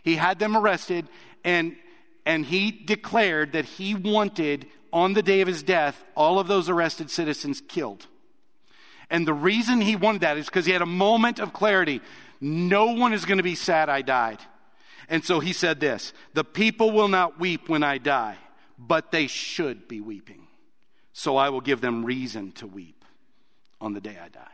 He 0.03 0.15
had 0.15 0.39
them 0.39 0.57
arrested 0.57 1.07
and, 1.43 1.75
and 2.25 2.45
he 2.45 2.71
declared 2.71 3.53
that 3.53 3.65
he 3.65 3.95
wanted, 3.95 4.67
on 4.93 5.13
the 5.13 5.23
day 5.23 5.41
of 5.41 5.47
his 5.47 5.63
death, 5.63 6.03
all 6.15 6.39
of 6.39 6.47
those 6.47 6.69
arrested 6.69 7.09
citizens 7.09 7.61
killed. 7.67 8.07
And 9.09 9.27
the 9.27 9.33
reason 9.33 9.81
he 9.81 9.95
wanted 9.95 10.21
that 10.21 10.37
is 10.37 10.45
because 10.45 10.65
he 10.65 10.71
had 10.71 10.81
a 10.81 10.85
moment 10.85 11.39
of 11.39 11.53
clarity. 11.53 12.01
No 12.39 12.93
one 12.93 13.13
is 13.13 13.25
going 13.25 13.37
to 13.37 13.43
be 13.43 13.55
sad 13.55 13.89
I 13.89 14.01
died. 14.01 14.39
And 15.09 15.23
so 15.23 15.39
he 15.39 15.51
said 15.51 15.79
this 15.79 16.13
The 16.33 16.43
people 16.43 16.91
will 16.91 17.09
not 17.09 17.39
weep 17.39 17.67
when 17.67 17.83
I 17.83 17.97
die 17.97 18.37
but 18.87 19.11
they 19.11 19.27
should 19.27 19.87
be 19.87 20.01
weeping. 20.01 20.47
So 21.13 21.37
I 21.37 21.49
will 21.49 21.61
give 21.61 21.81
them 21.81 22.05
reason 22.05 22.51
to 22.53 22.67
weep 22.67 23.05
on 23.79 23.93
the 23.93 24.01
day 24.01 24.17
I 24.21 24.29
die. 24.29 24.47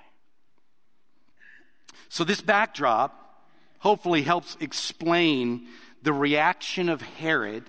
So 2.09 2.23
this 2.23 2.41
backdrop 2.41 3.45
hopefully 3.79 4.23
helps 4.23 4.57
explain 4.59 5.67
the 6.01 6.13
reaction 6.13 6.89
of 6.89 7.01
Herod 7.01 7.63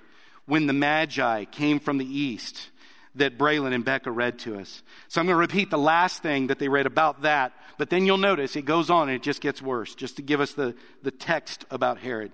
when 0.46 0.66
the 0.66 0.72
Magi 0.72 1.44
came 1.46 1.78
from 1.78 1.98
the 1.98 2.06
east 2.06 2.70
that 3.14 3.38
Braylon 3.38 3.74
and 3.74 3.84
Becca 3.84 4.10
read 4.10 4.38
to 4.40 4.58
us. 4.58 4.82
So 5.08 5.20
I'm 5.20 5.26
going 5.26 5.34
to 5.34 5.40
repeat 5.40 5.70
the 5.70 5.78
last 5.78 6.22
thing 6.22 6.46
that 6.48 6.58
they 6.58 6.68
read 6.68 6.86
about 6.86 7.22
that, 7.22 7.52
but 7.76 7.90
then 7.90 8.06
you'll 8.06 8.16
notice 8.16 8.56
it 8.56 8.62
goes 8.64 8.90
on 8.90 9.08
and 9.08 9.16
it 9.16 9.22
just 9.22 9.40
gets 9.40 9.60
worse, 9.60 9.94
just 9.94 10.16
to 10.16 10.22
give 10.22 10.40
us 10.40 10.52
the, 10.52 10.74
the 11.02 11.10
text 11.10 11.64
about 11.70 11.98
Herod. 11.98 12.32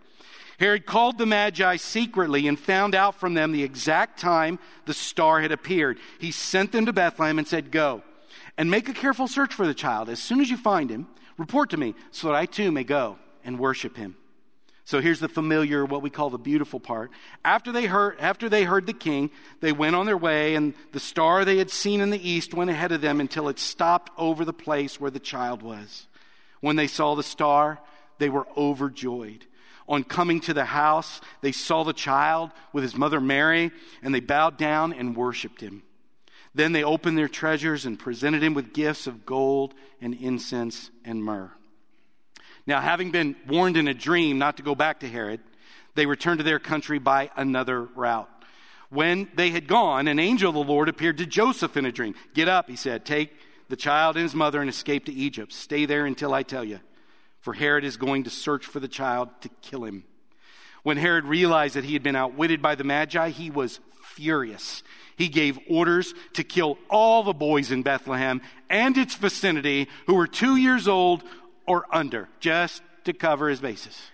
Herod 0.59 0.87
called 0.87 1.19
the 1.19 1.27
Magi 1.27 1.77
secretly 1.77 2.47
and 2.47 2.59
found 2.59 2.95
out 2.95 3.17
from 3.17 3.35
them 3.35 3.53
the 3.53 3.65
exact 3.65 4.21
time 4.21 4.59
the 4.85 4.95
star 4.95 5.41
had 5.41 5.53
appeared. 5.53 5.99
He 6.21 6.31
sent 6.31 6.71
them 6.71 6.87
to 6.87 6.93
Bethlehem 6.93 7.39
and 7.39 7.49
said, 7.49 7.73
Go 7.73 8.03
and 8.57 8.71
make 8.71 8.89
a 8.89 8.95
careful 8.95 9.27
search 9.27 9.53
for 9.53 9.67
the 9.67 9.75
child. 9.75 10.09
As 10.09 10.23
soon 10.23 10.41
as 10.41 10.51
you 10.51 10.57
find 10.57 10.91
him, 10.91 11.09
report 11.37 11.71
to 11.71 11.77
me 11.77 11.95
so 12.13 12.29
that 12.29 12.37
I 12.37 12.47
too 12.47 12.71
may 12.71 12.85
go 12.85 13.19
and 13.45 13.59
worship 13.59 13.97
him. 13.97 14.17
So 14.87 15.00
here's 15.00 15.21
the 15.21 15.29
familiar, 15.31 15.85
what 15.87 16.03
we 16.03 16.11
call 16.11 16.29
the 16.29 16.38
beautiful 16.38 16.79
part. 16.79 17.11
After 17.43 17.73
they 17.73 17.87
heard, 17.87 18.21
after 18.21 18.50
they 18.50 18.64
heard 18.64 18.87
the 18.87 18.93
king, 18.93 19.31
they 19.61 19.73
went 19.73 19.97
on 19.97 20.05
their 20.05 20.17
way, 20.17 20.55
and 20.55 20.75
the 20.93 21.00
star 21.00 21.45
they 21.45 21.57
had 21.57 21.71
seen 21.71 22.03
in 22.03 22.11
the 22.11 22.29
east 22.29 22.53
went 22.53 22.69
ahead 22.69 22.93
of 22.93 23.00
them 23.00 23.19
until 23.19 23.49
it 23.49 23.59
stopped 23.59 24.12
over 24.19 24.45
the 24.45 24.53
place 24.53 25.00
where 25.00 25.11
the 25.11 25.19
child 25.19 25.62
was. 25.62 26.07
When 26.61 26.76
they 26.76 26.87
saw 26.87 27.14
the 27.14 27.23
star, 27.23 27.81
they 28.19 28.29
were 28.29 28.47
overjoyed. 28.59 29.47
On 29.88 30.05
coming 30.05 30.41
to 30.41 30.55
the 30.55 30.67
house, 30.67 31.23
they 31.41 31.53
saw 31.53 31.83
the 31.83 31.93
child 31.95 32.50
with 32.75 32.85
his 32.85 32.95
mother 32.95 33.21
Mary, 33.21 33.71
and 34.03 34.14
they 34.14 34.21
bowed 34.21 34.59
down 34.59 34.93
and 34.93 35.17
worshiped 35.17 35.62
him. 35.62 35.83
Then 36.55 36.73
they 36.73 36.85
opened 36.85 37.17
their 37.17 37.29
treasures 37.29 37.87
and 37.87 37.99
presented 37.99 38.43
him 38.43 38.53
with 38.53 38.75
gifts 38.75 39.07
of 39.07 39.25
gold 39.25 39.75
and 40.00 40.14
incense 40.14 40.91
and 41.05 41.25
myrrh. 41.25 41.53
Now, 42.66 42.80
having 42.80 43.11
been 43.11 43.37
warned 43.47 43.76
in 43.76 43.88
a 43.88 43.94
dream 43.94 44.38
not 44.38 44.56
to 44.56 44.62
go 44.62 44.75
back 44.75 45.00
to 45.00 45.09
Herod, 45.09 45.40
they 45.94 46.06
returned 46.06 46.38
to 46.38 46.44
their 46.44 46.59
country 46.59 46.99
by 46.99 47.30
another 47.37 47.83
route. 47.83 48.30
When 48.90 49.28
they 49.35 49.50
had 49.50 49.66
gone, 49.66 50.09
an 50.09 50.18
angel 50.18 50.50
of 50.50 50.54
the 50.54 50.73
Lord 50.73 50.88
appeared 50.88 51.18
to 51.18 51.26
Joseph 51.26 51.76
in 51.76 51.85
a 51.85 51.92
dream. 51.92 52.14
Get 52.33 52.49
up, 52.49 52.68
he 52.68 52.76
said, 52.76 53.04
take 53.04 53.37
the 53.68 53.76
child 53.76 54.16
and 54.16 54.23
his 54.23 54.35
mother 54.35 54.61
and 54.61 54.71
escape 54.71 55.04
to 55.06 55.12
Egypt. 55.12 55.52
Stay 55.52 55.85
there 55.85 56.06
until 56.06 56.33
I 56.33 56.42
tell 56.42 56.64
you 56.64 56.80
for 57.44 57.52
Herod 57.52 57.85
is 57.85 57.99
going 57.99 58.25
to 58.25 58.30
search 58.30 58.64
for 58.64 58.80
the 58.80 58.88
child 58.88 59.28
to 59.42 59.50
kill 59.61 59.85
him. 59.85 60.04
When 60.83 60.97
Herod 60.97 61.26
realized 61.26 61.75
that 61.75 61.85
he 61.85 61.92
had 61.92 62.02
been 62.02 62.16
outwitted 62.16 62.62
by 62.62 62.75
the 62.75 62.85
Magi, 62.85 63.28
he 63.28 63.50
was 63.50 63.80
furious. 64.02 64.83
He 65.16 65.28
gave 65.28 65.59
orders 65.68 66.14
to 66.33 66.42
kill 66.42 66.78
all 66.88 67.23
the 67.23 67.35
boys 67.35 67.71
in 67.71 67.83
Bethlehem 67.83 68.40
and 68.71 68.97
its 68.97 69.14
vicinity 69.16 69.88
who 70.06 70.14
were 70.14 70.26
two 70.26 70.56
years 70.56 70.88
old 70.88 71.23
or 71.66 71.87
under, 71.90 72.28
just 72.40 72.83
to 73.04 73.12
cover 73.12 73.49
his 73.49 73.61
bases. 73.61 74.11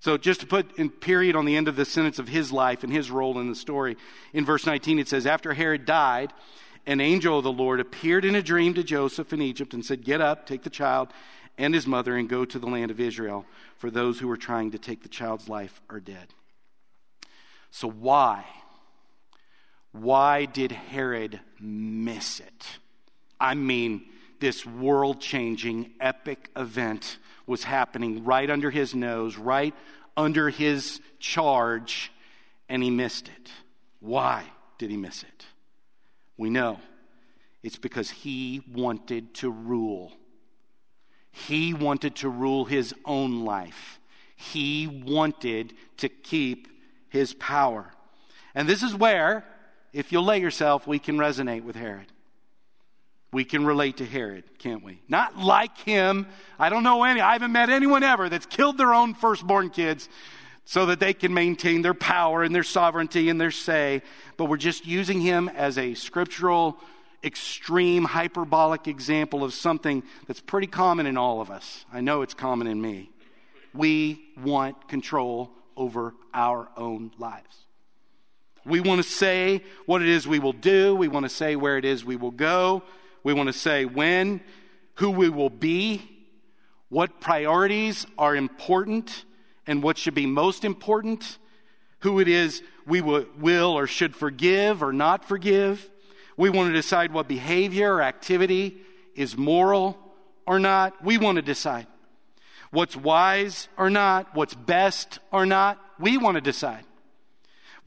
So, 0.00 0.16
just 0.16 0.40
to 0.40 0.46
put 0.46 0.78
in 0.78 0.90
period 0.90 1.34
on 1.34 1.44
the 1.44 1.56
end 1.56 1.66
of 1.66 1.76
the 1.76 1.84
sentence 1.84 2.18
of 2.18 2.28
his 2.28 2.52
life 2.52 2.84
and 2.84 2.92
his 2.92 3.10
role 3.10 3.38
in 3.40 3.48
the 3.48 3.56
story, 3.56 3.96
in 4.32 4.44
verse 4.44 4.64
19 4.64 4.98
it 4.98 5.08
says, 5.08 5.26
After 5.26 5.54
Herod 5.54 5.84
died, 5.84 6.32
an 6.86 7.00
angel 7.00 7.38
of 7.38 7.44
the 7.44 7.52
Lord 7.52 7.80
appeared 7.80 8.24
in 8.24 8.34
a 8.34 8.42
dream 8.42 8.74
to 8.74 8.84
Joseph 8.84 9.32
in 9.32 9.42
Egypt 9.42 9.74
and 9.74 9.84
said, 9.84 10.04
Get 10.04 10.20
up, 10.20 10.46
take 10.46 10.62
the 10.62 10.70
child 10.70 11.12
and 11.58 11.74
his 11.74 11.86
mother 11.86 12.16
and 12.16 12.28
go 12.28 12.44
to 12.44 12.58
the 12.58 12.68
land 12.68 12.90
of 12.90 13.00
Israel, 13.00 13.44
for 13.76 13.90
those 13.90 14.20
who 14.20 14.28
were 14.28 14.36
trying 14.36 14.70
to 14.70 14.78
take 14.78 15.02
the 15.02 15.08
child's 15.08 15.48
life 15.48 15.82
are 15.90 16.00
dead. 16.00 16.28
So, 17.70 17.90
why? 17.90 18.44
Why 19.92 20.44
did 20.44 20.70
Herod 20.70 21.40
miss 21.60 22.40
it? 22.40 22.66
I 23.40 23.54
mean, 23.54 24.06
this 24.40 24.64
world 24.66 25.20
changing, 25.20 25.92
epic 26.00 26.50
event 26.56 27.18
was 27.46 27.64
happening 27.64 28.24
right 28.24 28.50
under 28.50 28.70
his 28.70 28.94
nose, 28.94 29.36
right 29.36 29.74
under 30.16 30.50
his 30.50 31.00
charge, 31.18 32.12
and 32.68 32.82
he 32.82 32.90
missed 32.90 33.28
it. 33.28 33.50
Why 34.00 34.44
did 34.78 34.90
he 34.90 34.96
miss 34.96 35.22
it? 35.22 35.46
We 36.36 36.50
know 36.50 36.80
it's 37.62 37.78
because 37.78 38.10
he 38.10 38.62
wanted 38.72 39.34
to 39.34 39.50
rule. 39.50 40.12
He 41.30 41.74
wanted 41.74 42.16
to 42.16 42.28
rule 42.28 42.64
his 42.64 42.94
own 43.04 43.44
life. 43.44 44.00
He 44.36 44.86
wanted 44.86 45.74
to 45.98 46.08
keep 46.08 46.68
his 47.08 47.34
power. 47.34 47.92
And 48.54 48.68
this 48.68 48.82
is 48.82 48.94
where, 48.94 49.44
if 49.92 50.12
you'll 50.12 50.24
lay 50.24 50.40
yourself, 50.40 50.86
we 50.86 50.98
can 50.98 51.16
resonate 51.16 51.64
with 51.64 51.76
Herod. 51.76 52.12
We 53.30 53.44
can 53.44 53.66
relate 53.66 53.98
to 53.98 54.06
Herod, 54.06 54.44
can't 54.58 54.82
we? 54.82 55.02
Not 55.08 55.36
like 55.36 55.76
him. 55.78 56.26
I 56.58 56.70
don't 56.70 56.82
know 56.82 57.04
any, 57.04 57.20
I 57.20 57.34
haven't 57.34 57.52
met 57.52 57.68
anyone 57.68 58.02
ever 58.02 58.28
that's 58.28 58.46
killed 58.46 58.78
their 58.78 58.94
own 58.94 59.14
firstborn 59.14 59.68
kids 59.70 60.08
so 60.64 60.86
that 60.86 61.00
they 61.00 61.12
can 61.12 61.32
maintain 61.34 61.82
their 61.82 61.94
power 61.94 62.42
and 62.42 62.54
their 62.54 62.62
sovereignty 62.62 63.28
and 63.28 63.40
their 63.40 63.50
say. 63.50 64.02
But 64.36 64.46
we're 64.46 64.56
just 64.56 64.86
using 64.86 65.20
him 65.20 65.48
as 65.50 65.76
a 65.76 65.94
scriptural 65.94 66.78
extreme, 67.22 68.04
hyperbolic 68.04 68.86
example 68.86 69.44
of 69.44 69.52
something 69.52 70.02
that's 70.26 70.40
pretty 70.40 70.66
common 70.66 71.06
in 71.06 71.16
all 71.16 71.40
of 71.40 71.50
us. 71.50 71.84
I 71.92 72.00
know 72.00 72.22
it's 72.22 72.34
common 72.34 72.66
in 72.66 72.80
me. 72.80 73.10
We 73.74 74.22
want 74.42 74.88
control 74.88 75.50
over 75.76 76.14
our 76.32 76.68
own 76.76 77.12
lives. 77.18 77.64
We 78.64 78.80
want 78.80 79.02
to 79.02 79.08
say 79.08 79.62
what 79.86 80.02
it 80.02 80.08
is 80.08 80.28
we 80.28 80.38
will 80.38 80.52
do. 80.52 80.94
We 80.94 81.08
want 81.08 81.24
to 81.24 81.30
say 81.30 81.56
where 81.56 81.78
it 81.78 81.84
is 81.84 82.04
we 82.04 82.16
will 82.16 82.30
go. 82.30 82.82
We 83.22 83.32
want 83.32 83.48
to 83.48 83.52
say 83.52 83.84
when, 83.84 84.40
who 84.94 85.10
we 85.10 85.28
will 85.28 85.50
be, 85.50 86.02
what 86.88 87.20
priorities 87.20 88.06
are 88.16 88.34
important, 88.34 89.24
and 89.66 89.82
what 89.82 89.98
should 89.98 90.14
be 90.14 90.26
most 90.26 90.64
important, 90.64 91.38
who 92.00 92.20
it 92.20 92.28
is 92.28 92.62
we 92.86 93.00
will 93.00 93.72
or 93.72 93.86
should 93.86 94.16
forgive 94.16 94.82
or 94.82 94.92
not 94.92 95.24
forgive. 95.24 95.90
We 96.36 96.48
want 96.48 96.70
to 96.70 96.72
decide 96.72 97.12
what 97.12 97.28
behavior 97.28 97.94
or 97.94 98.02
activity 98.02 98.78
is 99.14 99.36
moral 99.36 99.98
or 100.46 100.58
not. 100.58 101.04
We 101.04 101.18
want 101.18 101.36
to 101.36 101.42
decide 101.42 101.86
what's 102.70 102.96
wise 102.96 103.68
or 103.76 103.90
not, 103.90 104.34
what's 104.34 104.54
best 104.54 105.18
or 105.32 105.46
not. 105.46 105.78
we 105.98 106.16
want 106.16 106.36
to 106.36 106.40
decide. 106.40 106.84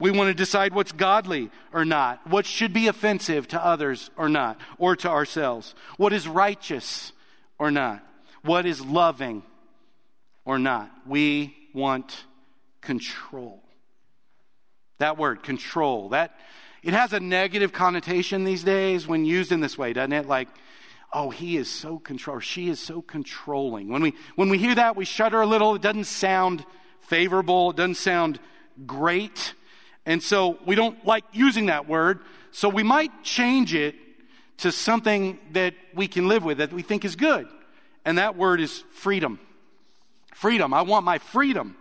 We 0.02 0.10
want 0.10 0.30
to 0.30 0.34
decide 0.34 0.74
what's 0.74 0.90
godly 0.90 1.48
or 1.72 1.84
not, 1.84 2.26
what 2.26 2.44
should 2.44 2.72
be 2.72 2.88
offensive 2.88 3.46
to 3.48 3.64
others 3.64 4.10
or 4.16 4.28
not, 4.28 4.60
or 4.76 4.96
to 4.96 5.08
ourselves, 5.08 5.76
what 5.96 6.12
is 6.12 6.26
righteous 6.26 7.12
or 7.56 7.70
not, 7.70 8.04
what 8.42 8.66
is 8.66 8.80
loving 8.80 9.44
or 10.44 10.58
not. 10.58 10.90
We 11.06 11.54
want 11.72 12.24
control. 12.80 13.62
That 14.98 15.18
word, 15.18 15.44
control, 15.44 16.08
that 16.08 16.36
it 16.82 16.94
has 16.94 17.12
a 17.12 17.20
negative 17.20 17.72
connotation 17.72 18.42
these 18.42 18.64
days 18.64 19.06
when 19.06 19.24
used 19.24 19.52
in 19.52 19.60
this 19.60 19.78
way, 19.78 19.92
doesn't 19.92 20.12
it? 20.12 20.26
Like, 20.26 20.48
oh, 21.12 21.30
he 21.30 21.56
is 21.56 21.70
so 21.70 22.00
control, 22.00 22.40
she 22.40 22.68
is 22.68 22.80
so 22.80 23.02
controlling. 23.02 23.86
When 23.88 24.02
we 24.02 24.14
when 24.34 24.48
we 24.48 24.58
hear 24.58 24.74
that, 24.74 24.96
we 24.96 25.04
shudder 25.04 25.42
a 25.42 25.46
little. 25.46 25.76
It 25.76 25.82
doesn't 25.82 26.06
sound 26.06 26.66
favorable. 26.98 27.70
It 27.70 27.76
doesn't 27.76 27.98
sound 27.98 28.40
great. 28.84 29.54
And 30.04 30.22
so 30.22 30.58
we 30.66 30.74
don't 30.74 31.04
like 31.06 31.24
using 31.32 31.66
that 31.66 31.88
word. 31.88 32.20
So 32.50 32.68
we 32.68 32.82
might 32.82 33.22
change 33.22 33.74
it 33.74 33.94
to 34.58 34.72
something 34.72 35.38
that 35.52 35.74
we 35.94 36.08
can 36.08 36.28
live 36.28 36.44
with, 36.44 36.58
that 36.58 36.72
we 36.72 36.82
think 36.82 37.04
is 37.04 37.16
good. 37.16 37.48
And 38.04 38.18
that 38.18 38.36
word 38.36 38.60
is 38.60 38.82
freedom. 38.94 39.38
Freedom. 40.34 40.74
I 40.74 40.82
want 40.82 41.04
my 41.04 41.18
freedom. 41.18 41.76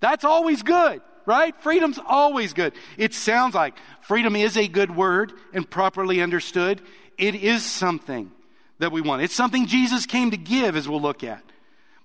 That's 0.00 0.24
always 0.24 0.62
good, 0.62 1.00
right? 1.26 1.56
Freedom's 1.62 1.98
always 2.04 2.52
good. 2.52 2.74
It 2.96 3.14
sounds 3.14 3.54
like 3.54 3.74
freedom 4.00 4.36
is 4.36 4.56
a 4.56 4.68
good 4.68 4.94
word 4.94 5.32
and 5.52 5.68
properly 5.68 6.20
understood. 6.20 6.80
It 7.18 7.34
is 7.34 7.64
something 7.64 8.30
that 8.78 8.92
we 8.92 9.00
want. 9.00 9.22
It's 9.22 9.34
something 9.34 9.66
Jesus 9.66 10.06
came 10.06 10.30
to 10.30 10.36
give, 10.36 10.76
as 10.76 10.88
we'll 10.88 11.00
look 11.00 11.24
at. 11.24 11.42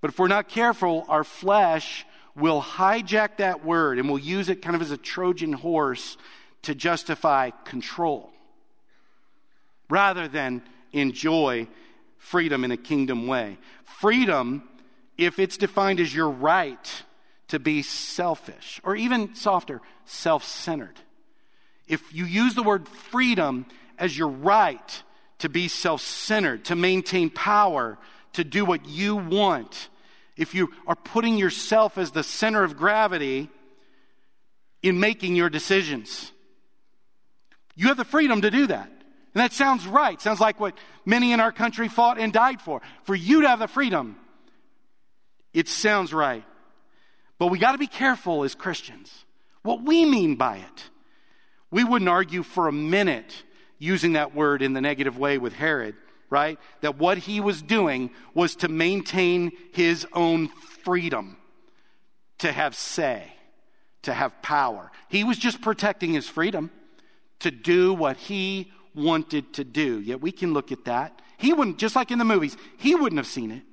But 0.02 0.12
if 0.12 0.20
we're 0.20 0.28
not 0.28 0.48
careful, 0.48 1.06
our 1.10 1.24
flesh 1.24 2.06
will 2.40 2.62
hijack 2.62 3.38
that 3.38 3.66
word 3.66 4.00
and 4.00 4.10
will 4.10 4.20
use 4.20 4.50
it 4.50 4.62
kind 4.62 4.76
of 4.76 4.82
as 4.82 4.92
a 4.92 4.98
Trojan 4.98 5.54
horse 5.54 6.18
to 6.64 6.76
justify 6.76 7.52
control 7.66 8.32
rather 9.90 10.28
than 10.28 10.62
enjoy 10.94 11.68
freedom 12.18 12.64
in 12.64 12.72
a 12.72 12.78
kingdom 12.78 13.28
way. 13.28 13.58
Freedom, 13.84 14.64
if 15.18 15.40
it's 15.40 15.58
defined 15.58 16.00
as 16.00 16.14
your 16.14 16.30
right 16.30 17.04
to 17.48 17.60
be 17.60 17.82
selfish, 17.82 18.80
or 18.84 18.96
even 18.96 19.34
softer, 19.34 19.82
self 20.06 20.44
centered. 20.44 21.00
If 21.88 22.14
you 22.14 22.26
use 22.26 22.54
the 22.54 22.64
word 22.64 22.88
freedom 22.88 23.66
as 23.98 24.18
your 24.18 24.28
right 24.28 25.04
to 25.40 25.50
be 25.50 25.68
self 25.68 26.02
centered, 26.02 26.66
to 26.66 26.76
maintain 26.76 27.30
power, 27.30 27.98
to 28.34 28.44
do 28.44 28.64
what 28.64 28.88
you 28.88 29.16
want, 29.16 29.90
if 30.40 30.56
you 30.56 30.72
are 30.88 30.96
putting 30.96 31.38
yourself 31.38 31.98
as 31.98 32.12
the 32.12 32.24
center 32.24 32.64
of 32.64 32.78
gravity 32.78 33.50
in 34.82 35.00
making 35.00 35.36
your 35.36 35.50
decisions. 35.50 36.32
You 37.76 37.90
have 37.90 37.98
the 37.98 38.06
freedom 38.06 38.42
to 38.42 38.50
do 38.50 38.68
that. 38.68 38.88
And 38.88 39.44
that 39.44 39.52
sounds 39.52 39.86
right. 39.86 40.20
Sounds 40.20 40.40
like 40.40 40.60
what 40.60 40.78
many 41.06 41.34
in 41.34 41.42
our 41.42 41.52
country 41.52 41.90
fought 41.90 42.18
and 42.18 42.32
died 42.32 42.62
for. 42.62 42.82
For 43.04 43.14
you 43.14 43.42
to 43.42 43.50
have 43.50 43.60
the 43.60 43.68
freedom. 43.68 44.16
It 45.54 45.68
sounds 45.68 46.14
right. 46.14 46.46
But 47.38 47.48
we 47.48 47.60
got 47.60 47.74
to 47.74 47.78
be 47.78 47.88
careful 47.88 48.44
as 48.44 48.56
Christians. 48.56 49.26
What 49.62 49.84
we 49.84 50.06
mean 50.06 50.36
by 50.36 50.58
it. 50.58 50.90
We 51.70 51.84
wouldn't 51.84 52.10
argue 52.10 52.44
for 52.44 52.70
a 52.70 52.72
minute 52.72 53.44
using 53.78 54.14
that 54.14 54.34
word 54.34 54.62
in 54.62 54.72
the 54.72 54.82
negative 54.82 55.18
way 55.18 55.38
with 55.38 55.54
Herod 55.54 55.96
right? 56.30 56.60
That 56.82 56.98
what 56.98 57.20
he 57.20 57.40
was 57.40 57.62
doing 57.62 58.12
was 58.34 58.56
to 58.58 58.68
maintain 58.68 59.52
his 59.72 60.06
own 60.14 60.50
freedom, 60.84 61.38
to 62.40 62.52
have 62.52 62.76
say, 62.76 63.34
to 64.04 64.14
have 64.14 64.42
power. 64.42 64.92
He 65.10 65.24
was 65.24 65.38
just 65.38 65.62
protecting 65.62 66.14
his 66.14 66.28
freedom 66.28 66.72
to 67.40 67.52
do 67.52 67.94
what 67.94 68.18
he 68.18 68.72
wanted 68.94 69.54
to 69.54 69.64
do. 69.64 70.00
Yet 70.00 70.22
we 70.22 70.32
can 70.32 70.54
look 70.54 70.72
at 70.72 70.86
that. 70.86 71.22
He 71.38 71.54
wouldn't, 71.54 71.78
just 71.78 71.96
like 71.96 72.12
in 72.12 72.20
the 72.20 72.26
movies, 72.26 72.58
he 72.78 72.96
wouldn't 72.96 73.18
have 73.18 73.28
seen 73.28 73.52
it. 73.52 73.64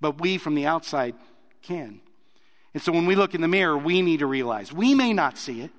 But 0.00 0.20
we 0.20 0.38
from 0.38 0.54
the 0.54 0.66
outside 0.66 1.14
can. 1.62 2.00
And 2.72 2.82
so 2.82 2.92
when 2.92 3.06
we 3.06 3.16
look 3.16 3.34
in 3.34 3.40
the 3.40 3.48
mirror, 3.48 3.76
we 3.76 4.02
need 4.02 4.20
to 4.20 4.26
realize 4.26 4.72
we 4.72 4.94
may 4.94 5.12
not 5.12 5.38
see 5.38 5.60
it, 5.62 5.70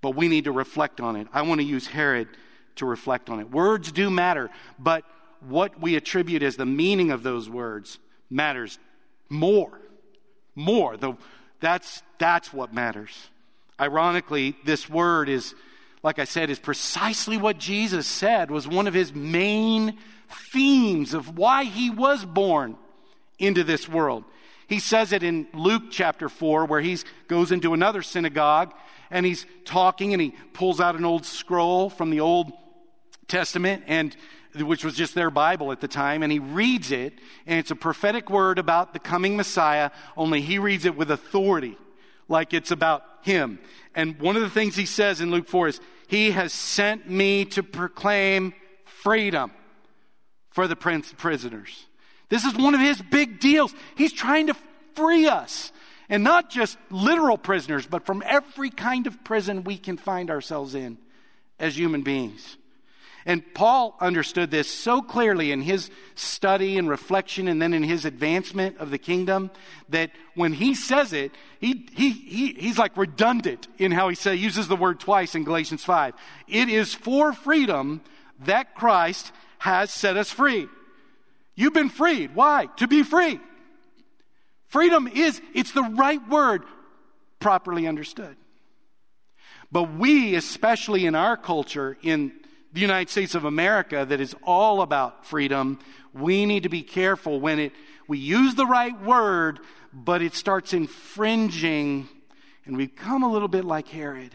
but 0.00 0.14
we 0.14 0.28
need 0.28 0.44
to 0.44 0.52
reflect 0.52 1.00
on 1.00 1.16
it. 1.16 1.26
I 1.32 1.42
want 1.42 1.60
to 1.60 1.66
use 1.66 1.88
Herod 1.88 2.28
to 2.76 2.86
reflect 2.86 3.30
on 3.30 3.40
it. 3.40 3.50
Words 3.50 3.92
do 3.92 4.10
matter, 4.10 4.50
but 4.78 5.04
what 5.40 5.80
we 5.80 5.96
attribute 5.96 6.42
as 6.42 6.56
the 6.56 6.66
meaning 6.66 7.10
of 7.10 7.22
those 7.22 7.48
words 7.48 7.98
matters 8.30 8.78
more. 9.28 9.80
More. 10.54 10.96
The, 10.96 11.16
that's, 11.60 12.02
that's 12.18 12.52
what 12.52 12.72
matters. 12.72 13.30
Ironically, 13.80 14.56
this 14.64 14.88
word 14.88 15.28
is, 15.28 15.54
like 16.02 16.18
I 16.18 16.24
said, 16.24 16.50
is 16.50 16.58
precisely 16.58 17.36
what 17.36 17.58
Jesus 17.58 18.06
said 18.06 18.50
was 18.50 18.68
one 18.68 18.86
of 18.86 18.94
his 18.94 19.14
main 19.14 19.98
themes 20.52 21.14
of 21.14 21.36
why 21.36 21.64
he 21.64 21.90
was 21.90 22.24
born 22.24 22.76
into 23.38 23.64
this 23.64 23.88
world. 23.88 24.24
He 24.66 24.78
says 24.78 25.12
it 25.12 25.22
in 25.22 25.46
Luke 25.52 25.84
chapter 25.90 26.28
4, 26.28 26.66
where 26.66 26.80
he 26.80 26.98
goes 27.28 27.52
into 27.52 27.74
another 27.74 28.02
synagogue 28.02 28.72
and 29.10 29.26
he's 29.26 29.46
talking 29.64 30.12
and 30.12 30.22
he 30.22 30.34
pulls 30.52 30.80
out 30.80 30.96
an 30.96 31.04
old 31.04 31.26
scroll 31.26 31.90
from 31.90 32.10
the 32.10 32.20
Old 32.20 32.52
Testament 33.28 33.84
and 33.86 34.16
which 34.54 34.84
was 34.84 34.94
just 34.94 35.14
their 35.14 35.30
Bible 35.30 35.72
at 35.72 35.80
the 35.80 35.88
time, 35.88 36.22
and 36.22 36.30
he 36.30 36.38
reads 36.38 36.92
it, 36.92 37.14
and 37.46 37.58
it's 37.58 37.72
a 37.72 37.76
prophetic 37.76 38.30
word 38.30 38.58
about 38.58 38.92
the 38.92 38.98
coming 38.98 39.36
Messiah, 39.36 39.90
only 40.16 40.40
he 40.40 40.58
reads 40.58 40.84
it 40.84 40.96
with 40.96 41.10
authority, 41.10 41.76
like 42.28 42.54
it's 42.54 42.70
about 42.70 43.02
him. 43.22 43.58
And 43.94 44.18
one 44.20 44.36
of 44.36 44.42
the 44.42 44.50
things 44.50 44.76
he 44.76 44.86
says 44.86 45.20
in 45.20 45.30
Luke 45.30 45.48
4 45.48 45.68
is, 45.68 45.80
He 46.06 46.30
has 46.30 46.52
sent 46.52 47.10
me 47.10 47.44
to 47.46 47.62
proclaim 47.62 48.54
freedom 48.84 49.50
for 50.50 50.68
the 50.68 50.76
prince 50.76 51.12
prisoners. 51.12 51.86
This 52.28 52.44
is 52.44 52.54
one 52.54 52.74
of 52.74 52.80
his 52.80 53.02
big 53.02 53.40
deals. 53.40 53.74
He's 53.96 54.12
trying 54.12 54.46
to 54.46 54.56
free 54.94 55.26
us. 55.26 55.72
And 56.08 56.22
not 56.22 56.50
just 56.50 56.76
literal 56.90 57.38
prisoners, 57.38 57.86
but 57.86 58.04
from 58.04 58.22
every 58.26 58.70
kind 58.70 59.06
of 59.06 59.24
prison 59.24 59.64
we 59.64 59.78
can 59.78 59.96
find 59.96 60.30
ourselves 60.30 60.74
in 60.74 60.98
as 61.58 61.78
human 61.78 62.02
beings. 62.02 62.58
And 63.26 63.42
Paul 63.54 63.96
understood 64.00 64.50
this 64.50 64.68
so 64.68 65.00
clearly 65.00 65.50
in 65.50 65.62
his 65.62 65.90
study 66.14 66.76
and 66.76 66.88
reflection 66.88 67.48
and 67.48 67.60
then 67.60 67.72
in 67.72 67.82
his 67.82 68.04
advancement 68.04 68.76
of 68.78 68.90
the 68.90 68.98
kingdom 68.98 69.50
that 69.88 70.10
when 70.34 70.52
he 70.52 70.74
says 70.74 71.12
it, 71.14 71.32
he, 71.58 71.88
he, 71.94 72.10
he, 72.10 72.52
he's 72.52 72.78
like 72.78 72.96
redundant 72.96 73.66
in 73.78 73.92
how 73.92 74.10
he 74.10 74.14
say, 74.14 74.34
uses 74.34 74.68
the 74.68 74.76
word 74.76 75.00
twice 75.00 75.34
in 75.34 75.44
Galatians 75.44 75.82
5. 75.84 76.14
It 76.48 76.68
is 76.68 76.92
for 76.92 77.32
freedom 77.32 78.02
that 78.40 78.74
Christ 78.74 79.32
has 79.58 79.90
set 79.90 80.18
us 80.18 80.30
free. 80.30 80.68
You've 81.54 81.72
been 81.72 81.88
freed. 81.88 82.34
Why? 82.34 82.68
To 82.76 82.86
be 82.86 83.02
free. 83.02 83.40
Freedom 84.66 85.08
is, 85.08 85.40
it's 85.54 85.72
the 85.72 85.82
right 85.82 86.20
word 86.28 86.64
properly 87.38 87.86
understood. 87.86 88.36
But 89.72 89.94
we, 89.94 90.34
especially 90.34 91.06
in 91.06 91.14
our 91.14 91.36
culture, 91.36 91.96
in 92.02 92.32
the 92.74 92.80
United 92.80 93.08
States 93.08 93.36
of 93.36 93.44
America 93.44 94.04
that 94.04 94.20
is 94.20 94.34
all 94.42 94.82
about 94.82 95.24
freedom, 95.24 95.78
we 96.12 96.44
need 96.44 96.64
to 96.64 96.68
be 96.68 96.82
careful 96.82 97.40
when 97.40 97.58
it, 97.60 97.72
we 98.08 98.18
use 98.18 98.56
the 98.56 98.66
right 98.66 99.00
word, 99.00 99.60
but 99.92 100.20
it 100.20 100.34
starts 100.34 100.72
infringing 100.72 102.08
and 102.66 102.76
we 102.76 102.86
become 102.86 103.22
a 103.22 103.30
little 103.30 103.48
bit 103.48 103.64
like 103.64 103.86
Herod. 103.88 104.34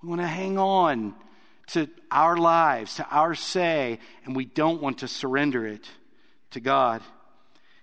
We 0.00 0.08
want 0.08 0.20
to 0.20 0.26
hang 0.28 0.58
on 0.58 1.16
to 1.68 1.88
our 2.12 2.36
lives, 2.36 2.94
to 2.96 3.06
our 3.10 3.34
say, 3.34 3.98
and 4.24 4.36
we 4.36 4.44
don't 4.44 4.80
want 4.80 4.98
to 4.98 5.08
surrender 5.08 5.66
it 5.66 5.88
to 6.52 6.60
God. 6.60 7.02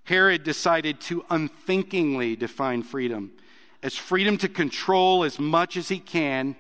Herod 0.06 0.44
decided 0.44 1.02
to 1.02 1.26
unthinkingly 1.30 2.38
define 2.38 2.84
freedom 2.84 3.34
as 3.82 3.96
freedom 3.96 4.38
to 4.38 4.48
control 4.48 5.26
as 5.26 5.40
much 5.40 5.76
as 5.76 5.90
he 5.90 6.00
can 6.00 6.56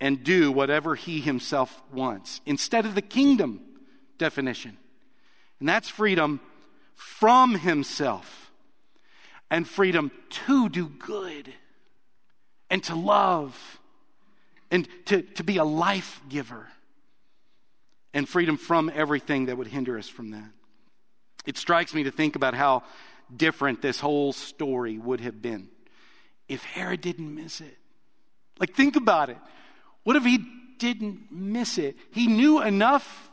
and 0.00 0.22
do 0.22 0.52
whatever 0.52 0.94
he 0.94 1.20
himself 1.20 1.82
wants 1.92 2.40
instead 2.46 2.86
of 2.86 2.94
the 2.94 3.02
kingdom 3.02 3.60
definition. 4.16 4.76
And 5.60 5.68
that's 5.68 5.88
freedom 5.88 6.40
from 6.94 7.56
himself 7.56 8.52
and 9.50 9.66
freedom 9.66 10.10
to 10.30 10.68
do 10.68 10.88
good 10.88 11.52
and 12.70 12.82
to 12.84 12.94
love 12.94 13.80
and 14.70 14.86
to, 15.06 15.22
to 15.22 15.42
be 15.42 15.56
a 15.56 15.64
life 15.64 16.20
giver 16.28 16.68
and 18.12 18.28
freedom 18.28 18.56
from 18.56 18.90
everything 18.94 19.46
that 19.46 19.56
would 19.56 19.68
hinder 19.68 19.98
us 19.98 20.08
from 20.08 20.30
that. 20.30 20.50
It 21.46 21.56
strikes 21.56 21.94
me 21.94 22.04
to 22.04 22.10
think 22.10 22.36
about 22.36 22.54
how 22.54 22.82
different 23.34 23.82
this 23.82 24.00
whole 24.00 24.32
story 24.32 24.98
would 24.98 25.20
have 25.20 25.40
been 25.40 25.68
if 26.48 26.62
Herod 26.64 27.00
didn't 27.00 27.34
miss 27.34 27.60
it. 27.60 27.76
Like, 28.58 28.74
think 28.74 28.96
about 28.96 29.30
it. 29.30 29.38
What 30.08 30.16
if 30.16 30.24
he 30.24 30.38
didn't 30.78 31.30
miss 31.30 31.76
it? 31.76 31.94
He 32.12 32.28
knew 32.28 32.62
enough 32.62 33.30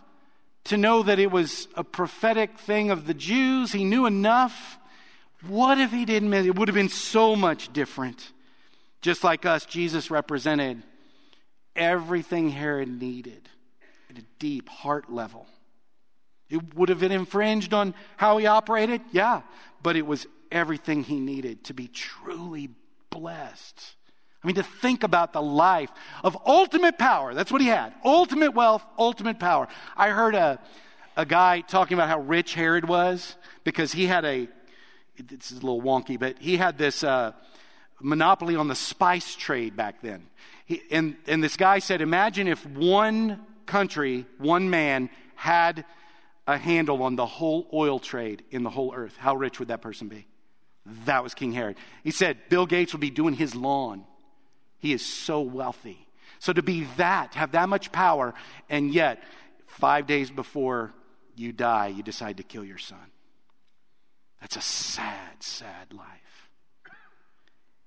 to 0.65 0.75
know 0.75 1.03
that 1.03 1.19
it 1.19 1.31
was 1.31 1.69
a 1.75 1.85
prophetic 1.85 2.59
thing 2.59 2.91
of 2.91 3.07
the 3.07 3.13
Jews. 3.13 3.71
He 3.71 3.85
knew 3.85 4.05
enough. 4.05 4.77
What 5.47 5.77
if 5.77 5.93
he 5.93 6.03
didn't 6.03 6.29
miss? 6.29 6.45
It 6.45 6.49
It 6.49 6.55
would 6.57 6.67
have 6.67 6.75
been 6.75 6.89
so 6.89 7.33
much 7.33 7.71
different. 7.71 8.29
Just 8.99 9.23
like 9.23 9.45
us, 9.45 9.65
Jesus 9.65 10.11
represented 10.11 10.83
everything 11.77 12.49
Herod 12.49 12.89
needed 12.89 13.47
at 14.09 14.17
a 14.17 14.25
deep 14.37 14.67
heart 14.67 15.09
level. 15.09 15.47
It 16.49 16.75
would 16.75 16.89
have 16.89 16.99
been 16.99 17.13
infringed 17.13 17.73
on 17.73 17.95
how 18.17 18.37
he 18.37 18.47
operated, 18.47 18.99
yeah, 19.13 19.43
but 19.81 19.95
it 19.95 20.05
was 20.05 20.27
everything 20.51 21.05
he 21.05 21.21
needed 21.21 21.63
to 21.63 21.73
be 21.73 21.87
truly 21.87 22.67
blessed. 23.11 23.95
I 24.45 24.47
mean, 24.47 24.55
to 24.57 24.63
think 24.63 25.01
about 25.01 25.33
the 25.33 25.41
life 25.41 25.89
of 26.23 26.37
ultimate 26.45 26.99
power. 26.99 27.33
That's 27.33 27.51
what 27.51 27.61
he 27.61 27.67
had 27.67 27.95
ultimate 28.05 28.53
wealth, 28.53 28.85
ultimate 28.95 29.39
power. 29.39 29.67
I 29.97 30.09
heard 30.09 30.35
a, 30.35 30.59
a 31.17 31.25
guy 31.25 31.61
talking 31.61 31.95
about 31.95 32.09
how 32.09 32.19
rich 32.19 32.53
Herod 32.53 32.87
was 32.87 33.37
because 33.63 33.91
he 33.91 34.05
had 34.05 34.23
a, 34.23 34.47
this 35.17 35.51
is 35.51 35.57
a 35.57 35.65
little 35.65 35.81
wonky, 35.81 36.19
but 36.19 36.37
he 36.37 36.57
had 36.57 36.77
this 36.77 37.03
uh, 37.03 37.31
monopoly 37.99 38.55
on 38.55 38.67
the 38.67 38.75
spice 38.75 39.33
trade 39.33 39.75
back 39.75 40.03
then. 40.03 40.27
He, 40.67 40.83
and, 40.91 41.15
and 41.25 41.43
this 41.43 41.57
guy 41.57 41.79
said, 41.79 42.01
imagine 42.01 42.47
if 42.47 42.63
one 42.67 43.47
country, 43.65 44.27
one 44.37 44.69
man 44.69 45.09
had 45.33 45.85
a 46.45 46.59
handle 46.59 47.01
on 47.01 47.15
the 47.15 47.25
whole 47.25 47.67
oil 47.73 47.97
trade 47.97 48.43
in 48.51 48.61
the 48.61 48.69
whole 48.69 48.93
earth. 48.93 49.17
How 49.17 49.35
rich 49.35 49.57
would 49.57 49.69
that 49.69 49.81
person 49.81 50.07
be? 50.07 50.27
That 51.05 51.23
was 51.23 51.33
King 51.33 51.51
Herod. 51.51 51.77
He 52.03 52.11
said 52.11 52.37
Bill 52.47 52.67
Gates 52.67 52.93
would 52.93 53.01
be 53.01 53.09
doing 53.09 53.33
his 53.33 53.55
lawn. 53.55 54.05
He 54.79 54.93
is 54.93 55.05
so 55.05 55.41
wealthy. 55.41 56.07
So 56.39 56.53
to 56.53 56.61
be 56.61 56.85
that, 56.97 57.33
have 57.35 57.51
that 57.53 57.69
much 57.69 57.91
power, 57.91 58.33
and 58.69 58.93
yet 58.93 59.23
five 59.65 60.07
days 60.07 60.29
before 60.29 60.93
you 61.35 61.51
die, 61.51 61.87
you 61.87 62.03
decide 62.03 62.37
to 62.37 62.43
kill 62.43 62.63
your 62.63 62.77
son. 62.77 63.11
That's 64.41 64.57
a 64.57 64.61
sad, 64.61 65.41
sad 65.41 65.93
life. 65.93 66.49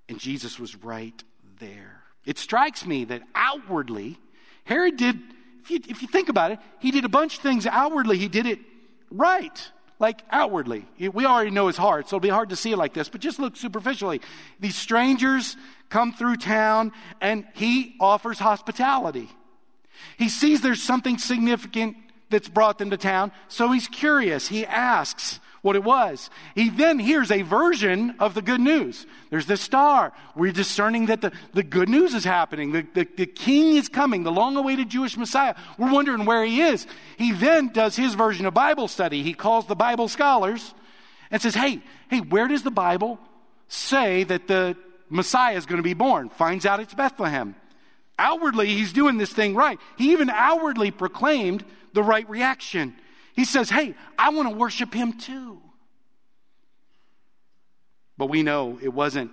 And 0.08 0.18
Jesus 0.18 0.58
was 0.58 0.74
right 0.76 1.22
there. 1.58 2.02
It 2.24 2.38
strikes 2.38 2.86
me 2.86 3.04
that 3.04 3.22
outwardly, 3.34 4.18
Herod 4.64 4.96
did, 4.96 5.18
if 5.62 5.70
you, 5.70 5.80
if 5.88 6.02
you 6.02 6.08
think 6.08 6.28
about 6.28 6.50
it, 6.50 6.58
he 6.78 6.90
did 6.90 7.04
a 7.04 7.08
bunch 7.08 7.36
of 7.36 7.42
things 7.42 7.66
outwardly. 7.66 8.18
He 8.18 8.28
did 8.28 8.46
it 8.46 8.58
right 9.10 9.70
like 9.98 10.22
outwardly. 10.30 10.86
We 10.98 11.26
already 11.26 11.50
know 11.50 11.66
his 11.66 11.76
heart, 11.76 12.08
so 12.08 12.16
it'll 12.16 12.22
be 12.22 12.28
hard 12.28 12.50
to 12.50 12.56
see 12.56 12.72
it 12.72 12.76
like 12.76 12.94
this, 12.94 13.08
but 13.08 13.20
just 13.20 13.38
look 13.38 13.56
superficially. 13.56 14.20
These 14.60 14.76
strangers 14.76 15.56
come 15.88 16.12
through 16.12 16.36
town 16.36 16.92
and 17.20 17.44
he 17.54 17.96
offers 18.00 18.38
hospitality. 18.38 19.28
He 20.16 20.28
sees 20.28 20.60
there's 20.60 20.82
something 20.82 21.18
significant 21.18 21.96
that's 22.30 22.48
brought 22.48 22.78
them 22.78 22.90
to 22.90 22.96
town, 22.96 23.32
so 23.48 23.72
he's 23.72 23.88
curious. 23.88 24.48
He 24.48 24.64
asks, 24.66 25.40
what 25.62 25.76
it 25.76 25.84
was. 25.84 26.30
He 26.54 26.70
then 26.70 26.98
hears 26.98 27.30
a 27.30 27.42
version 27.42 28.14
of 28.18 28.34
the 28.34 28.42
good 28.42 28.60
news. 28.60 29.06
There's 29.30 29.46
this 29.46 29.60
star. 29.60 30.12
We're 30.34 30.52
discerning 30.52 31.06
that 31.06 31.20
the, 31.20 31.32
the 31.52 31.62
good 31.62 31.88
news 31.88 32.14
is 32.14 32.24
happening. 32.24 32.72
The, 32.72 32.86
the, 32.94 33.08
the 33.16 33.26
king 33.26 33.76
is 33.76 33.88
coming, 33.88 34.22
the 34.22 34.32
long 34.32 34.56
awaited 34.56 34.88
Jewish 34.88 35.16
Messiah. 35.16 35.54
We're 35.76 35.92
wondering 35.92 36.24
where 36.24 36.44
he 36.44 36.60
is. 36.60 36.86
He 37.16 37.32
then 37.32 37.68
does 37.68 37.96
his 37.96 38.14
version 38.14 38.46
of 38.46 38.54
Bible 38.54 38.88
study. 38.88 39.22
He 39.22 39.34
calls 39.34 39.66
the 39.66 39.76
Bible 39.76 40.08
scholars 40.08 40.74
and 41.30 41.42
says, 41.42 41.54
Hey, 41.54 41.80
hey, 42.08 42.20
where 42.20 42.48
does 42.48 42.62
the 42.62 42.70
Bible 42.70 43.18
say 43.68 44.24
that 44.24 44.48
the 44.48 44.76
Messiah 45.08 45.56
is 45.56 45.66
going 45.66 45.78
to 45.78 45.82
be 45.82 45.94
born? 45.94 46.28
Finds 46.28 46.66
out 46.66 46.80
it's 46.80 46.94
Bethlehem. 46.94 47.54
Outwardly, 48.18 48.66
he's 48.66 48.92
doing 48.92 49.16
this 49.16 49.32
thing 49.32 49.54
right. 49.54 49.78
He 49.96 50.12
even 50.12 50.28
outwardly 50.28 50.90
proclaimed 50.90 51.64
the 51.92 52.02
right 52.02 52.28
reaction. 52.28 52.96
He 53.38 53.44
says, 53.44 53.70
Hey, 53.70 53.94
I 54.18 54.30
want 54.30 54.48
to 54.48 54.56
worship 54.56 54.92
him 54.92 55.12
too. 55.12 55.60
But 58.16 58.26
we 58.26 58.42
know 58.42 58.80
it 58.82 58.92
wasn't 58.92 59.30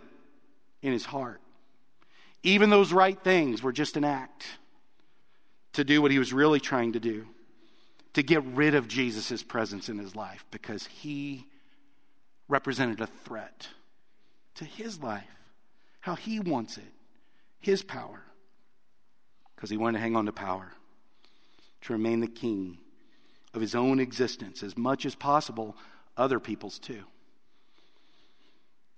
in 0.83 0.93
his 0.93 1.05
heart. 1.05 1.41
Even 2.43 2.69
those 2.69 2.93
right 2.93 3.19
things 3.19 3.63
were 3.63 3.71
just 3.71 3.97
an 3.97 4.03
act 4.03 4.45
to 5.73 5.83
do 5.83 6.03
what 6.03 6.11
he 6.11 6.19
was 6.19 6.31
really 6.31 6.59
trying 6.59 6.93
to 6.93 6.99
do 6.99 7.25
to 8.13 8.21
get 8.21 8.43
rid 8.45 8.75
of 8.75 8.87
Jesus' 8.87 9.41
presence 9.41 9.89
in 9.89 9.97
his 9.97 10.15
life 10.15 10.45
because 10.51 10.85
he 10.85 11.47
represented 12.47 13.01
a 13.01 13.07
threat 13.07 13.69
to 14.53 14.65
his 14.65 15.01
life, 15.01 15.23
how 16.01 16.13
he 16.13 16.39
wants 16.39 16.77
it, 16.77 16.93
his 17.59 17.81
power, 17.81 18.21
because 19.55 19.71
he 19.71 19.77
wanted 19.77 19.97
to 19.97 20.03
hang 20.03 20.15
on 20.15 20.27
to 20.27 20.31
power, 20.31 20.73
to 21.81 21.93
remain 21.93 22.19
the 22.19 22.27
king 22.27 22.77
of 23.55 23.61
his 23.61 23.73
own 23.73 23.99
existence 23.99 24.61
as 24.61 24.77
much 24.77 25.05
as 25.05 25.15
possible, 25.15 25.75
other 26.17 26.39
people's 26.39 26.77
too. 26.77 27.03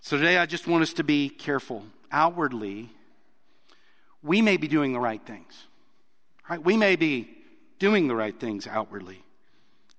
So 0.01 0.17
today 0.17 0.37
I 0.37 0.45
just 0.45 0.67
want 0.67 0.83
us 0.83 0.93
to 0.93 1.03
be 1.03 1.29
careful. 1.29 1.83
Outwardly, 2.11 2.89
we 4.23 4.41
may 4.41 4.57
be 4.57 4.67
doing 4.67 4.93
the 4.93 4.99
right 4.99 5.23
things. 5.25 5.65
Right? 6.49 6.63
We 6.63 6.77
may 6.77 6.95
be 6.95 7.29
doing 7.79 8.07
the 8.07 8.15
right 8.15 8.37
things 8.37 8.67
outwardly 8.67 9.23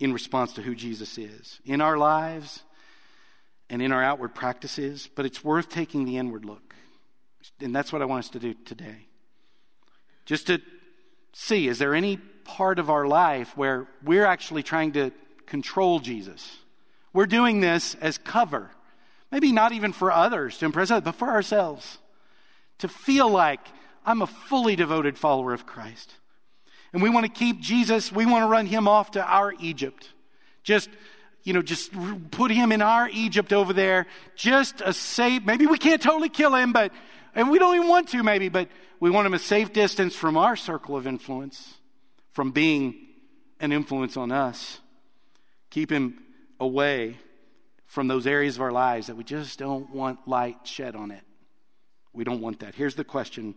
in 0.00 0.12
response 0.12 0.52
to 0.54 0.62
who 0.62 0.74
Jesus 0.74 1.18
is 1.18 1.60
in 1.64 1.80
our 1.80 1.96
lives 1.96 2.62
and 3.70 3.82
in 3.82 3.92
our 3.92 4.02
outward 4.02 4.34
practices, 4.34 5.08
but 5.14 5.26
it's 5.26 5.44
worth 5.44 5.68
taking 5.68 6.04
the 6.04 6.16
inward 6.16 6.44
look. 6.44 6.74
And 7.60 7.74
that's 7.74 7.92
what 7.92 8.02
I 8.02 8.06
want 8.06 8.24
us 8.24 8.30
to 8.30 8.38
do 8.38 8.54
today. 8.64 9.06
Just 10.24 10.46
to 10.48 10.60
see 11.32 11.68
is 11.68 11.78
there 11.78 11.94
any 11.94 12.16
part 12.16 12.78
of 12.78 12.90
our 12.90 13.06
life 13.06 13.56
where 13.56 13.86
we're 14.02 14.24
actually 14.24 14.62
trying 14.62 14.92
to 14.92 15.12
control 15.46 16.00
Jesus? 16.00 16.58
We're 17.12 17.26
doing 17.26 17.60
this 17.60 17.94
as 17.96 18.18
cover. 18.18 18.70
Maybe 19.30 19.52
not 19.52 19.72
even 19.72 19.92
for 19.92 20.10
others 20.10 20.58
to 20.58 20.64
impress 20.64 20.90
others, 20.90 21.04
but 21.04 21.14
for 21.14 21.28
ourselves. 21.28 21.98
To 22.78 22.88
feel 22.88 23.28
like 23.28 23.60
I'm 24.06 24.22
a 24.22 24.26
fully 24.26 24.76
devoted 24.76 25.18
follower 25.18 25.52
of 25.52 25.66
Christ. 25.66 26.14
And 26.92 27.02
we 27.02 27.10
want 27.10 27.26
to 27.26 27.32
keep 27.32 27.60
Jesus, 27.60 28.10
we 28.10 28.24
want 28.24 28.44
to 28.44 28.48
run 28.48 28.66
him 28.66 28.88
off 28.88 29.10
to 29.12 29.22
our 29.22 29.52
Egypt. 29.60 30.10
Just, 30.62 30.88
you 31.44 31.52
know, 31.52 31.60
just 31.60 31.92
put 32.30 32.50
him 32.50 32.72
in 32.72 32.80
our 32.80 33.08
Egypt 33.12 33.52
over 33.52 33.72
there. 33.72 34.06
Just 34.34 34.80
a 34.80 34.92
safe, 34.92 35.44
maybe 35.44 35.66
we 35.66 35.76
can't 35.76 36.00
totally 36.00 36.30
kill 36.30 36.54
him, 36.54 36.72
but, 36.72 36.92
and 37.38 37.50
we 37.50 37.60
don't 37.60 37.76
even 37.76 37.86
want 37.86 38.08
to 38.08 38.24
maybe, 38.24 38.48
but 38.48 38.68
we 38.98 39.10
want 39.10 39.24
him 39.24 39.32
a 39.32 39.38
safe 39.38 39.72
distance 39.72 40.12
from 40.16 40.36
our 40.36 40.56
circle 40.56 40.96
of 40.96 41.06
influence, 41.06 41.74
from 42.32 42.50
being 42.50 42.96
an 43.60 43.70
influence 43.70 44.16
on 44.16 44.32
us. 44.32 44.80
Keep 45.70 45.92
him 45.92 46.18
away 46.58 47.16
from 47.86 48.08
those 48.08 48.26
areas 48.26 48.56
of 48.56 48.62
our 48.62 48.72
lives 48.72 49.06
that 49.06 49.16
we 49.16 49.22
just 49.22 49.56
don't 49.56 49.88
want 49.90 50.26
light 50.26 50.66
shed 50.66 50.96
on 50.96 51.12
it. 51.12 51.22
We 52.12 52.24
don't 52.24 52.40
want 52.40 52.58
that. 52.58 52.74
Here's 52.74 52.96
the 52.96 53.04
question 53.04 53.54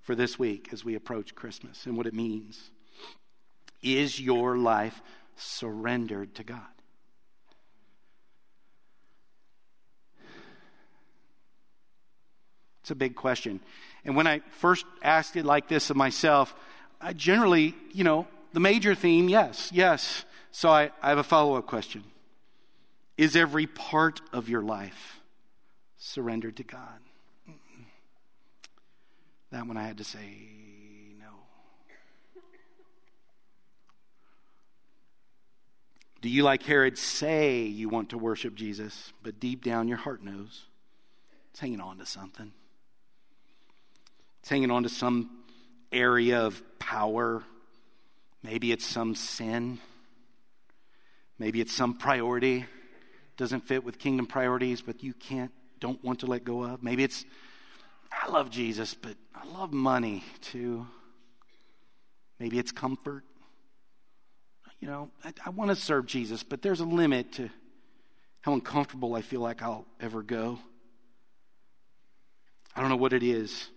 for 0.00 0.14
this 0.14 0.38
week 0.38 0.68
as 0.72 0.84
we 0.84 0.94
approach 0.94 1.34
Christmas 1.34 1.86
and 1.86 1.96
what 1.96 2.06
it 2.06 2.14
means 2.14 2.70
Is 3.82 4.20
your 4.20 4.56
life 4.56 5.02
surrendered 5.34 6.36
to 6.36 6.44
God? 6.44 6.73
It's 12.84 12.90
a 12.90 12.94
big 12.94 13.14
question. 13.14 13.60
And 14.04 14.14
when 14.14 14.26
I 14.26 14.40
first 14.50 14.84
asked 15.02 15.36
it 15.36 15.46
like 15.46 15.68
this 15.68 15.88
of 15.88 15.96
myself, 15.96 16.54
I 17.00 17.14
generally, 17.14 17.74
you 17.94 18.04
know, 18.04 18.26
the 18.52 18.60
major 18.60 18.94
theme, 18.94 19.30
yes, 19.30 19.70
yes. 19.72 20.26
So 20.50 20.68
I, 20.68 20.90
I 21.00 21.08
have 21.08 21.16
a 21.16 21.22
follow 21.22 21.56
up 21.56 21.66
question 21.66 22.04
Is 23.16 23.36
every 23.36 23.66
part 23.66 24.20
of 24.34 24.50
your 24.50 24.60
life 24.60 25.22
surrendered 25.96 26.58
to 26.58 26.62
God? 26.62 27.00
That 29.50 29.66
one 29.66 29.78
I 29.78 29.84
had 29.84 29.96
to 29.96 30.04
say 30.04 30.28
no. 31.18 31.30
Do 36.20 36.28
you, 36.28 36.42
like 36.42 36.62
Herod, 36.64 36.98
say 36.98 37.62
you 37.62 37.88
want 37.88 38.10
to 38.10 38.18
worship 38.18 38.54
Jesus, 38.54 39.14
but 39.22 39.40
deep 39.40 39.64
down 39.64 39.88
your 39.88 39.96
heart 39.96 40.22
knows 40.22 40.66
it's 41.50 41.60
hanging 41.60 41.80
on 41.80 41.96
to 41.96 42.04
something? 42.04 42.52
It's 44.44 44.50
hanging 44.50 44.70
on 44.70 44.82
to 44.82 44.90
some 44.90 45.30
area 45.90 46.42
of 46.42 46.62
power. 46.78 47.42
Maybe 48.42 48.72
it's 48.72 48.84
some 48.84 49.14
sin. 49.14 49.78
Maybe 51.38 51.62
it's 51.62 51.72
some 51.72 51.96
priority. 51.96 52.66
Doesn't 53.38 53.62
fit 53.62 53.84
with 53.84 53.98
kingdom 53.98 54.26
priorities, 54.26 54.82
but 54.82 55.02
you 55.02 55.14
can't, 55.14 55.50
don't 55.80 56.04
want 56.04 56.20
to 56.20 56.26
let 56.26 56.44
go 56.44 56.62
of. 56.62 56.82
Maybe 56.82 57.02
it's, 57.02 57.24
I 58.12 58.30
love 58.30 58.50
Jesus, 58.50 58.92
but 58.92 59.16
I 59.34 59.46
love 59.46 59.72
money 59.72 60.22
too. 60.42 60.86
Maybe 62.38 62.58
it's 62.58 62.70
comfort. 62.70 63.24
You 64.78 64.88
know, 64.88 65.10
I, 65.24 65.32
I 65.46 65.48
want 65.48 65.70
to 65.70 65.74
serve 65.74 66.04
Jesus, 66.04 66.42
but 66.42 66.60
there's 66.60 66.80
a 66.80 66.84
limit 66.84 67.32
to 67.32 67.48
how 68.42 68.52
uncomfortable 68.52 69.14
I 69.14 69.22
feel 69.22 69.40
like 69.40 69.62
I'll 69.62 69.86
ever 70.02 70.22
go. 70.22 70.58
I 72.76 72.82
don't 72.82 72.90
know 72.90 72.96
what 72.96 73.14
it 73.14 73.22
is. 73.22 73.70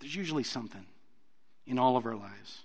There's 0.00 0.14
usually 0.14 0.44
something 0.44 0.86
in 1.66 1.78
all 1.78 1.96
of 1.96 2.06
our 2.06 2.16
lives. 2.16 2.64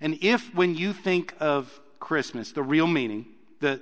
And 0.00 0.18
if, 0.22 0.54
when 0.54 0.74
you 0.74 0.92
think 0.92 1.34
of 1.40 1.80
Christmas, 2.00 2.52
the 2.52 2.62
real 2.62 2.86
meaning, 2.86 3.26
the 3.60 3.80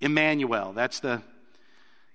Emmanuel, 0.00 0.72
that's 0.72 1.00
the 1.00 1.22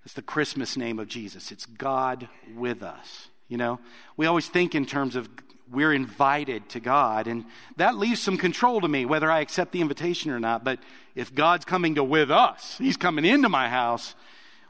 It's 0.05 0.13
the 0.13 0.21
Christmas 0.21 0.77
name 0.77 0.99
of 0.99 1.07
Jesus. 1.07 1.51
It's 1.51 1.65
God 1.65 2.29
with 2.55 2.83
us. 2.83 3.29
You 3.47 3.57
know, 3.57 3.79
we 4.17 4.27
always 4.27 4.47
think 4.47 4.75
in 4.75 4.85
terms 4.85 5.15
of 5.15 5.29
we're 5.71 5.93
invited 5.93 6.69
to 6.69 6.79
God, 6.79 7.27
and 7.27 7.45
that 7.77 7.97
leaves 7.97 8.21
some 8.21 8.37
control 8.37 8.81
to 8.81 8.87
me 8.87 9.05
whether 9.05 9.31
I 9.31 9.39
accept 9.39 9.71
the 9.71 9.81
invitation 9.81 10.31
or 10.31 10.39
not. 10.39 10.63
But 10.63 10.79
if 11.15 11.33
God's 11.33 11.65
coming 11.65 11.95
to 11.95 12.03
with 12.03 12.29
us, 12.29 12.77
He's 12.77 12.97
coming 12.97 13.25
into 13.25 13.49
my 13.49 13.67
house. 13.69 14.15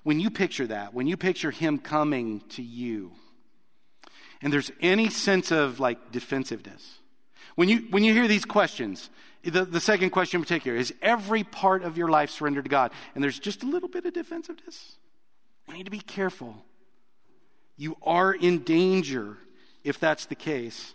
When 0.04 0.20
you 0.20 0.30
picture 0.30 0.68
that, 0.68 0.94
when 0.94 1.08
you 1.08 1.18
picture 1.18 1.52
Him 1.52 1.80
coming 1.80 2.42
to 2.50 2.62
you, 2.62 3.12
and 4.46 4.54
there's 4.54 4.72
any 4.80 5.10
sense 5.10 5.52
of 5.52 5.80
like 5.80 6.12
defensiveness, 6.12 7.00
when 7.56 7.68
you 7.68 7.88
when 7.90 8.04
you 8.04 8.14
hear 8.14 8.28
these 8.28 8.46
questions, 8.46 9.10
the, 9.44 9.66
the 9.66 9.80
second 9.80 10.12
question 10.12 10.40
in 10.40 10.44
particular 10.44 10.78
is 10.78 10.94
every 11.02 11.44
part 11.44 11.82
of 11.82 11.98
your 11.98 12.10
life 12.10 12.30
surrendered 12.30 12.66
to 12.66 12.70
God, 12.70 12.92
and 13.16 13.24
there's 13.24 13.40
just 13.40 13.64
a 13.64 13.66
little 13.66 13.90
bit 13.90 14.06
of 14.06 14.14
defensiveness. 14.14 14.98
We 15.68 15.74
need 15.74 15.86
to 15.86 15.92
be 15.92 16.00
careful. 16.00 16.64
You 17.76 17.98
are 18.04 18.34
in 18.34 18.60
danger, 18.60 19.40
if 19.84 20.00
that's 20.00 20.28
the 20.28 20.36
case, 20.36 20.94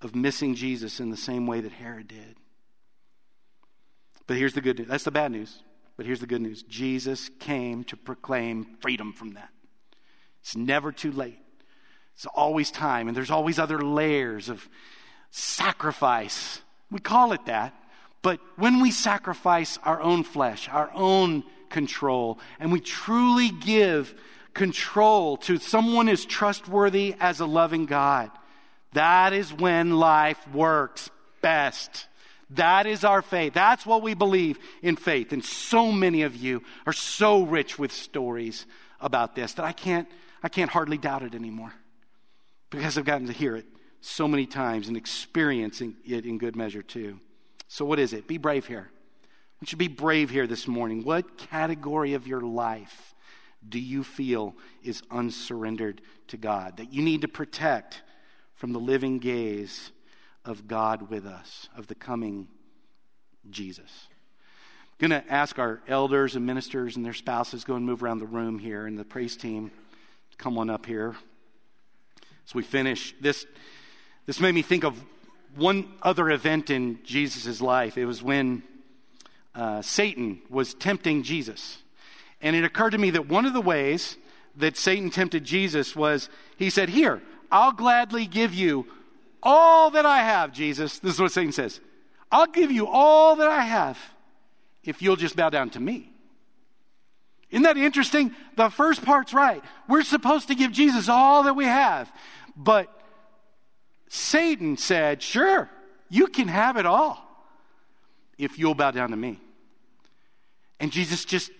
of 0.00 0.14
missing 0.16 0.54
Jesus 0.54 0.98
in 0.98 1.10
the 1.10 1.16
same 1.16 1.46
way 1.46 1.60
that 1.60 1.72
Herod 1.72 2.08
did. 2.08 2.36
But 4.26 4.38
here's 4.38 4.54
the 4.54 4.62
good 4.62 4.78
news. 4.78 4.88
That's 4.88 5.04
the 5.04 5.10
bad 5.10 5.30
news. 5.30 5.62
But 5.98 6.06
here's 6.06 6.20
the 6.20 6.26
good 6.26 6.40
news 6.40 6.62
Jesus 6.62 7.28
came 7.38 7.84
to 7.84 7.98
proclaim 7.98 8.78
freedom 8.80 9.12
from 9.12 9.34
that. 9.34 9.50
It's 10.40 10.56
never 10.56 10.90
too 10.90 11.12
late. 11.12 11.40
It's 12.18 12.26
always 12.34 12.72
time, 12.72 13.06
and 13.06 13.16
there's 13.16 13.30
always 13.30 13.60
other 13.60 13.78
layers 13.78 14.48
of 14.48 14.68
sacrifice. 15.30 16.62
We 16.90 16.98
call 16.98 17.32
it 17.32 17.46
that. 17.46 17.72
But 18.22 18.40
when 18.56 18.82
we 18.82 18.90
sacrifice 18.90 19.78
our 19.84 20.02
own 20.02 20.24
flesh, 20.24 20.68
our 20.68 20.90
own 20.94 21.44
control, 21.70 22.40
and 22.58 22.72
we 22.72 22.80
truly 22.80 23.50
give 23.50 24.16
control 24.52 25.36
to 25.36 25.58
someone 25.58 26.08
as 26.08 26.24
trustworthy 26.24 27.14
as 27.20 27.38
a 27.38 27.46
loving 27.46 27.86
God, 27.86 28.32
that 28.94 29.32
is 29.32 29.52
when 29.52 29.92
life 29.92 30.44
works 30.48 31.10
best. 31.40 32.08
That 32.50 32.88
is 32.88 33.04
our 33.04 33.22
faith. 33.22 33.52
That's 33.52 33.86
what 33.86 34.02
we 34.02 34.14
believe 34.14 34.58
in 34.82 34.96
faith. 34.96 35.32
And 35.32 35.44
so 35.44 35.92
many 35.92 36.22
of 36.22 36.34
you 36.34 36.64
are 36.84 36.92
so 36.92 37.44
rich 37.44 37.78
with 37.78 37.92
stories 37.92 38.66
about 39.00 39.36
this 39.36 39.52
that 39.52 39.64
I 39.64 39.72
can't, 39.72 40.08
I 40.42 40.48
can't 40.48 40.72
hardly 40.72 40.98
doubt 40.98 41.22
it 41.22 41.36
anymore 41.36 41.74
because 42.70 42.98
I've 42.98 43.04
gotten 43.04 43.26
to 43.26 43.32
hear 43.32 43.56
it 43.56 43.66
so 44.00 44.28
many 44.28 44.46
times 44.46 44.88
and 44.88 44.96
experiencing 44.96 45.96
it 46.04 46.24
in 46.24 46.38
good 46.38 46.56
measure 46.56 46.82
too. 46.82 47.20
So, 47.66 47.84
what 47.84 47.98
is 47.98 48.12
it? 48.12 48.26
Be 48.26 48.38
brave 48.38 48.66
here. 48.66 48.90
We 49.60 49.66
should 49.66 49.78
be 49.78 49.88
brave 49.88 50.30
here 50.30 50.46
this 50.46 50.68
morning. 50.68 51.04
What 51.04 51.36
category 51.36 52.14
of 52.14 52.26
your 52.26 52.40
life 52.40 53.14
do 53.68 53.78
you 53.78 54.04
feel 54.04 54.54
is 54.82 55.02
unsurrendered 55.10 56.00
to 56.28 56.36
God 56.36 56.76
that 56.76 56.92
you 56.92 57.02
need 57.02 57.22
to 57.22 57.28
protect 57.28 58.02
from 58.54 58.72
the 58.72 58.78
living 58.78 59.18
gaze 59.18 59.90
of 60.44 60.68
God 60.68 61.10
with 61.10 61.26
us, 61.26 61.68
of 61.76 61.88
the 61.88 61.94
coming 61.94 62.48
Jesus? 63.50 64.08
I'm 65.00 65.08
going 65.08 65.22
to 65.22 65.32
ask 65.32 65.58
our 65.58 65.80
elders 65.88 66.36
and 66.36 66.46
ministers 66.46 66.96
and 66.96 67.04
their 67.04 67.12
spouses 67.12 67.64
go 67.64 67.74
and 67.74 67.84
move 67.84 68.02
around 68.02 68.18
the 68.18 68.26
room 68.26 68.58
here, 68.58 68.86
and 68.86 68.98
the 68.98 69.04
praise 69.04 69.36
team 69.36 69.72
come 70.38 70.56
on 70.56 70.70
up 70.70 70.86
here. 70.86 71.16
As 72.48 72.54
we 72.54 72.62
finish 72.62 73.14
this, 73.20 73.44
this 74.24 74.40
made 74.40 74.54
me 74.54 74.62
think 74.62 74.82
of 74.82 74.98
one 75.54 75.86
other 76.00 76.30
event 76.30 76.70
in 76.70 76.98
Jesus' 77.04 77.60
life. 77.60 77.98
It 77.98 78.06
was 78.06 78.22
when 78.22 78.62
uh, 79.54 79.82
Satan 79.82 80.40
was 80.48 80.72
tempting 80.72 81.24
Jesus. 81.24 81.82
And 82.40 82.56
it 82.56 82.64
occurred 82.64 82.90
to 82.90 82.98
me 82.98 83.10
that 83.10 83.28
one 83.28 83.44
of 83.44 83.52
the 83.52 83.60
ways 83.60 84.16
that 84.56 84.78
Satan 84.78 85.10
tempted 85.10 85.44
Jesus 85.44 85.94
was 85.94 86.30
he 86.56 86.70
said, 86.70 86.88
Here, 86.88 87.20
I'll 87.52 87.72
gladly 87.72 88.24
give 88.24 88.54
you 88.54 88.86
all 89.42 89.90
that 89.90 90.06
I 90.06 90.20
have, 90.20 90.50
Jesus. 90.50 91.00
This 91.00 91.14
is 91.14 91.20
what 91.20 91.32
Satan 91.32 91.52
says. 91.52 91.80
I'll 92.32 92.46
give 92.46 92.72
you 92.72 92.86
all 92.86 93.36
that 93.36 93.48
I 93.48 93.60
have 93.60 93.98
if 94.84 95.02
you'll 95.02 95.16
just 95.16 95.36
bow 95.36 95.50
down 95.50 95.68
to 95.70 95.80
me. 95.80 96.12
Isn't 97.50 97.62
that 97.62 97.78
interesting? 97.78 98.34
The 98.56 98.68
first 98.68 99.04
part's 99.04 99.32
right. 99.32 99.62
We're 99.88 100.02
supposed 100.02 100.48
to 100.48 100.54
give 100.54 100.72
Jesus 100.72 101.08
all 101.08 101.44
that 101.44 101.56
we 101.56 101.64
have. 101.64 102.12
But 102.58 102.92
Satan 104.08 104.76
said, 104.76 105.22
Sure, 105.22 105.70
you 106.10 106.26
can 106.26 106.48
have 106.48 106.76
it 106.76 106.84
all 106.84 107.24
if 108.36 108.58
you'll 108.58 108.74
bow 108.74 108.90
down 108.90 109.10
to 109.10 109.16
me. 109.16 109.40
And 110.80 110.90
Jesus 110.90 111.24
just 111.24 111.52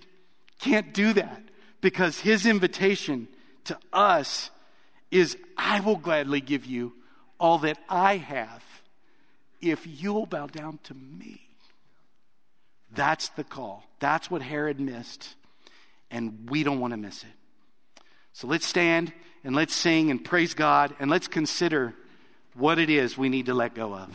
can't 0.59 0.93
do 0.93 1.13
that 1.13 1.43
because 1.81 2.21
his 2.21 2.45
invitation 2.45 3.29
to 3.65 3.79
us 3.93 4.51
is 5.11 5.37
I 5.57 5.81
will 5.81 5.97
gladly 5.97 6.41
give 6.41 6.67
you 6.67 6.93
all 7.39 7.59
that 7.59 7.79
I 7.89 8.17
have 8.17 8.65
if 9.61 9.87
you'll 9.87 10.27
bow 10.27 10.47
down 10.47 10.81
to 10.85 10.95
me. 10.95 11.43
That's 12.91 13.29
the 13.31 13.45
call. 13.45 13.85
That's 14.01 14.31
what 14.31 14.43
Herod 14.43 14.81
missed, 14.81 15.35
and 16.11 16.49
we 16.51 16.63
don't 16.65 16.81
want 16.81 16.93
to 16.93 16.97
miss 16.97 17.23
it. 17.23 18.03
So 18.33 18.47
let's 18.47 18.67
stand 18.67 19.13
and 19.49 19.57
let's 19.57 19.75
sing 19.75 20.11
and 20.11 20.23
praise 20.23 20.53
God 20.53 20.95
and 21.01 21.11
let's 21.11 21.27
consider 21.27 21.95
what 22.53 22.79
it 22.79 22.91
is 22.91 23.17
we 23.17 23.31
need 23.31 23.47
to 23.47 23.55
let 23.55 23.75
go 23.75 23.95
of. 23.95 24.15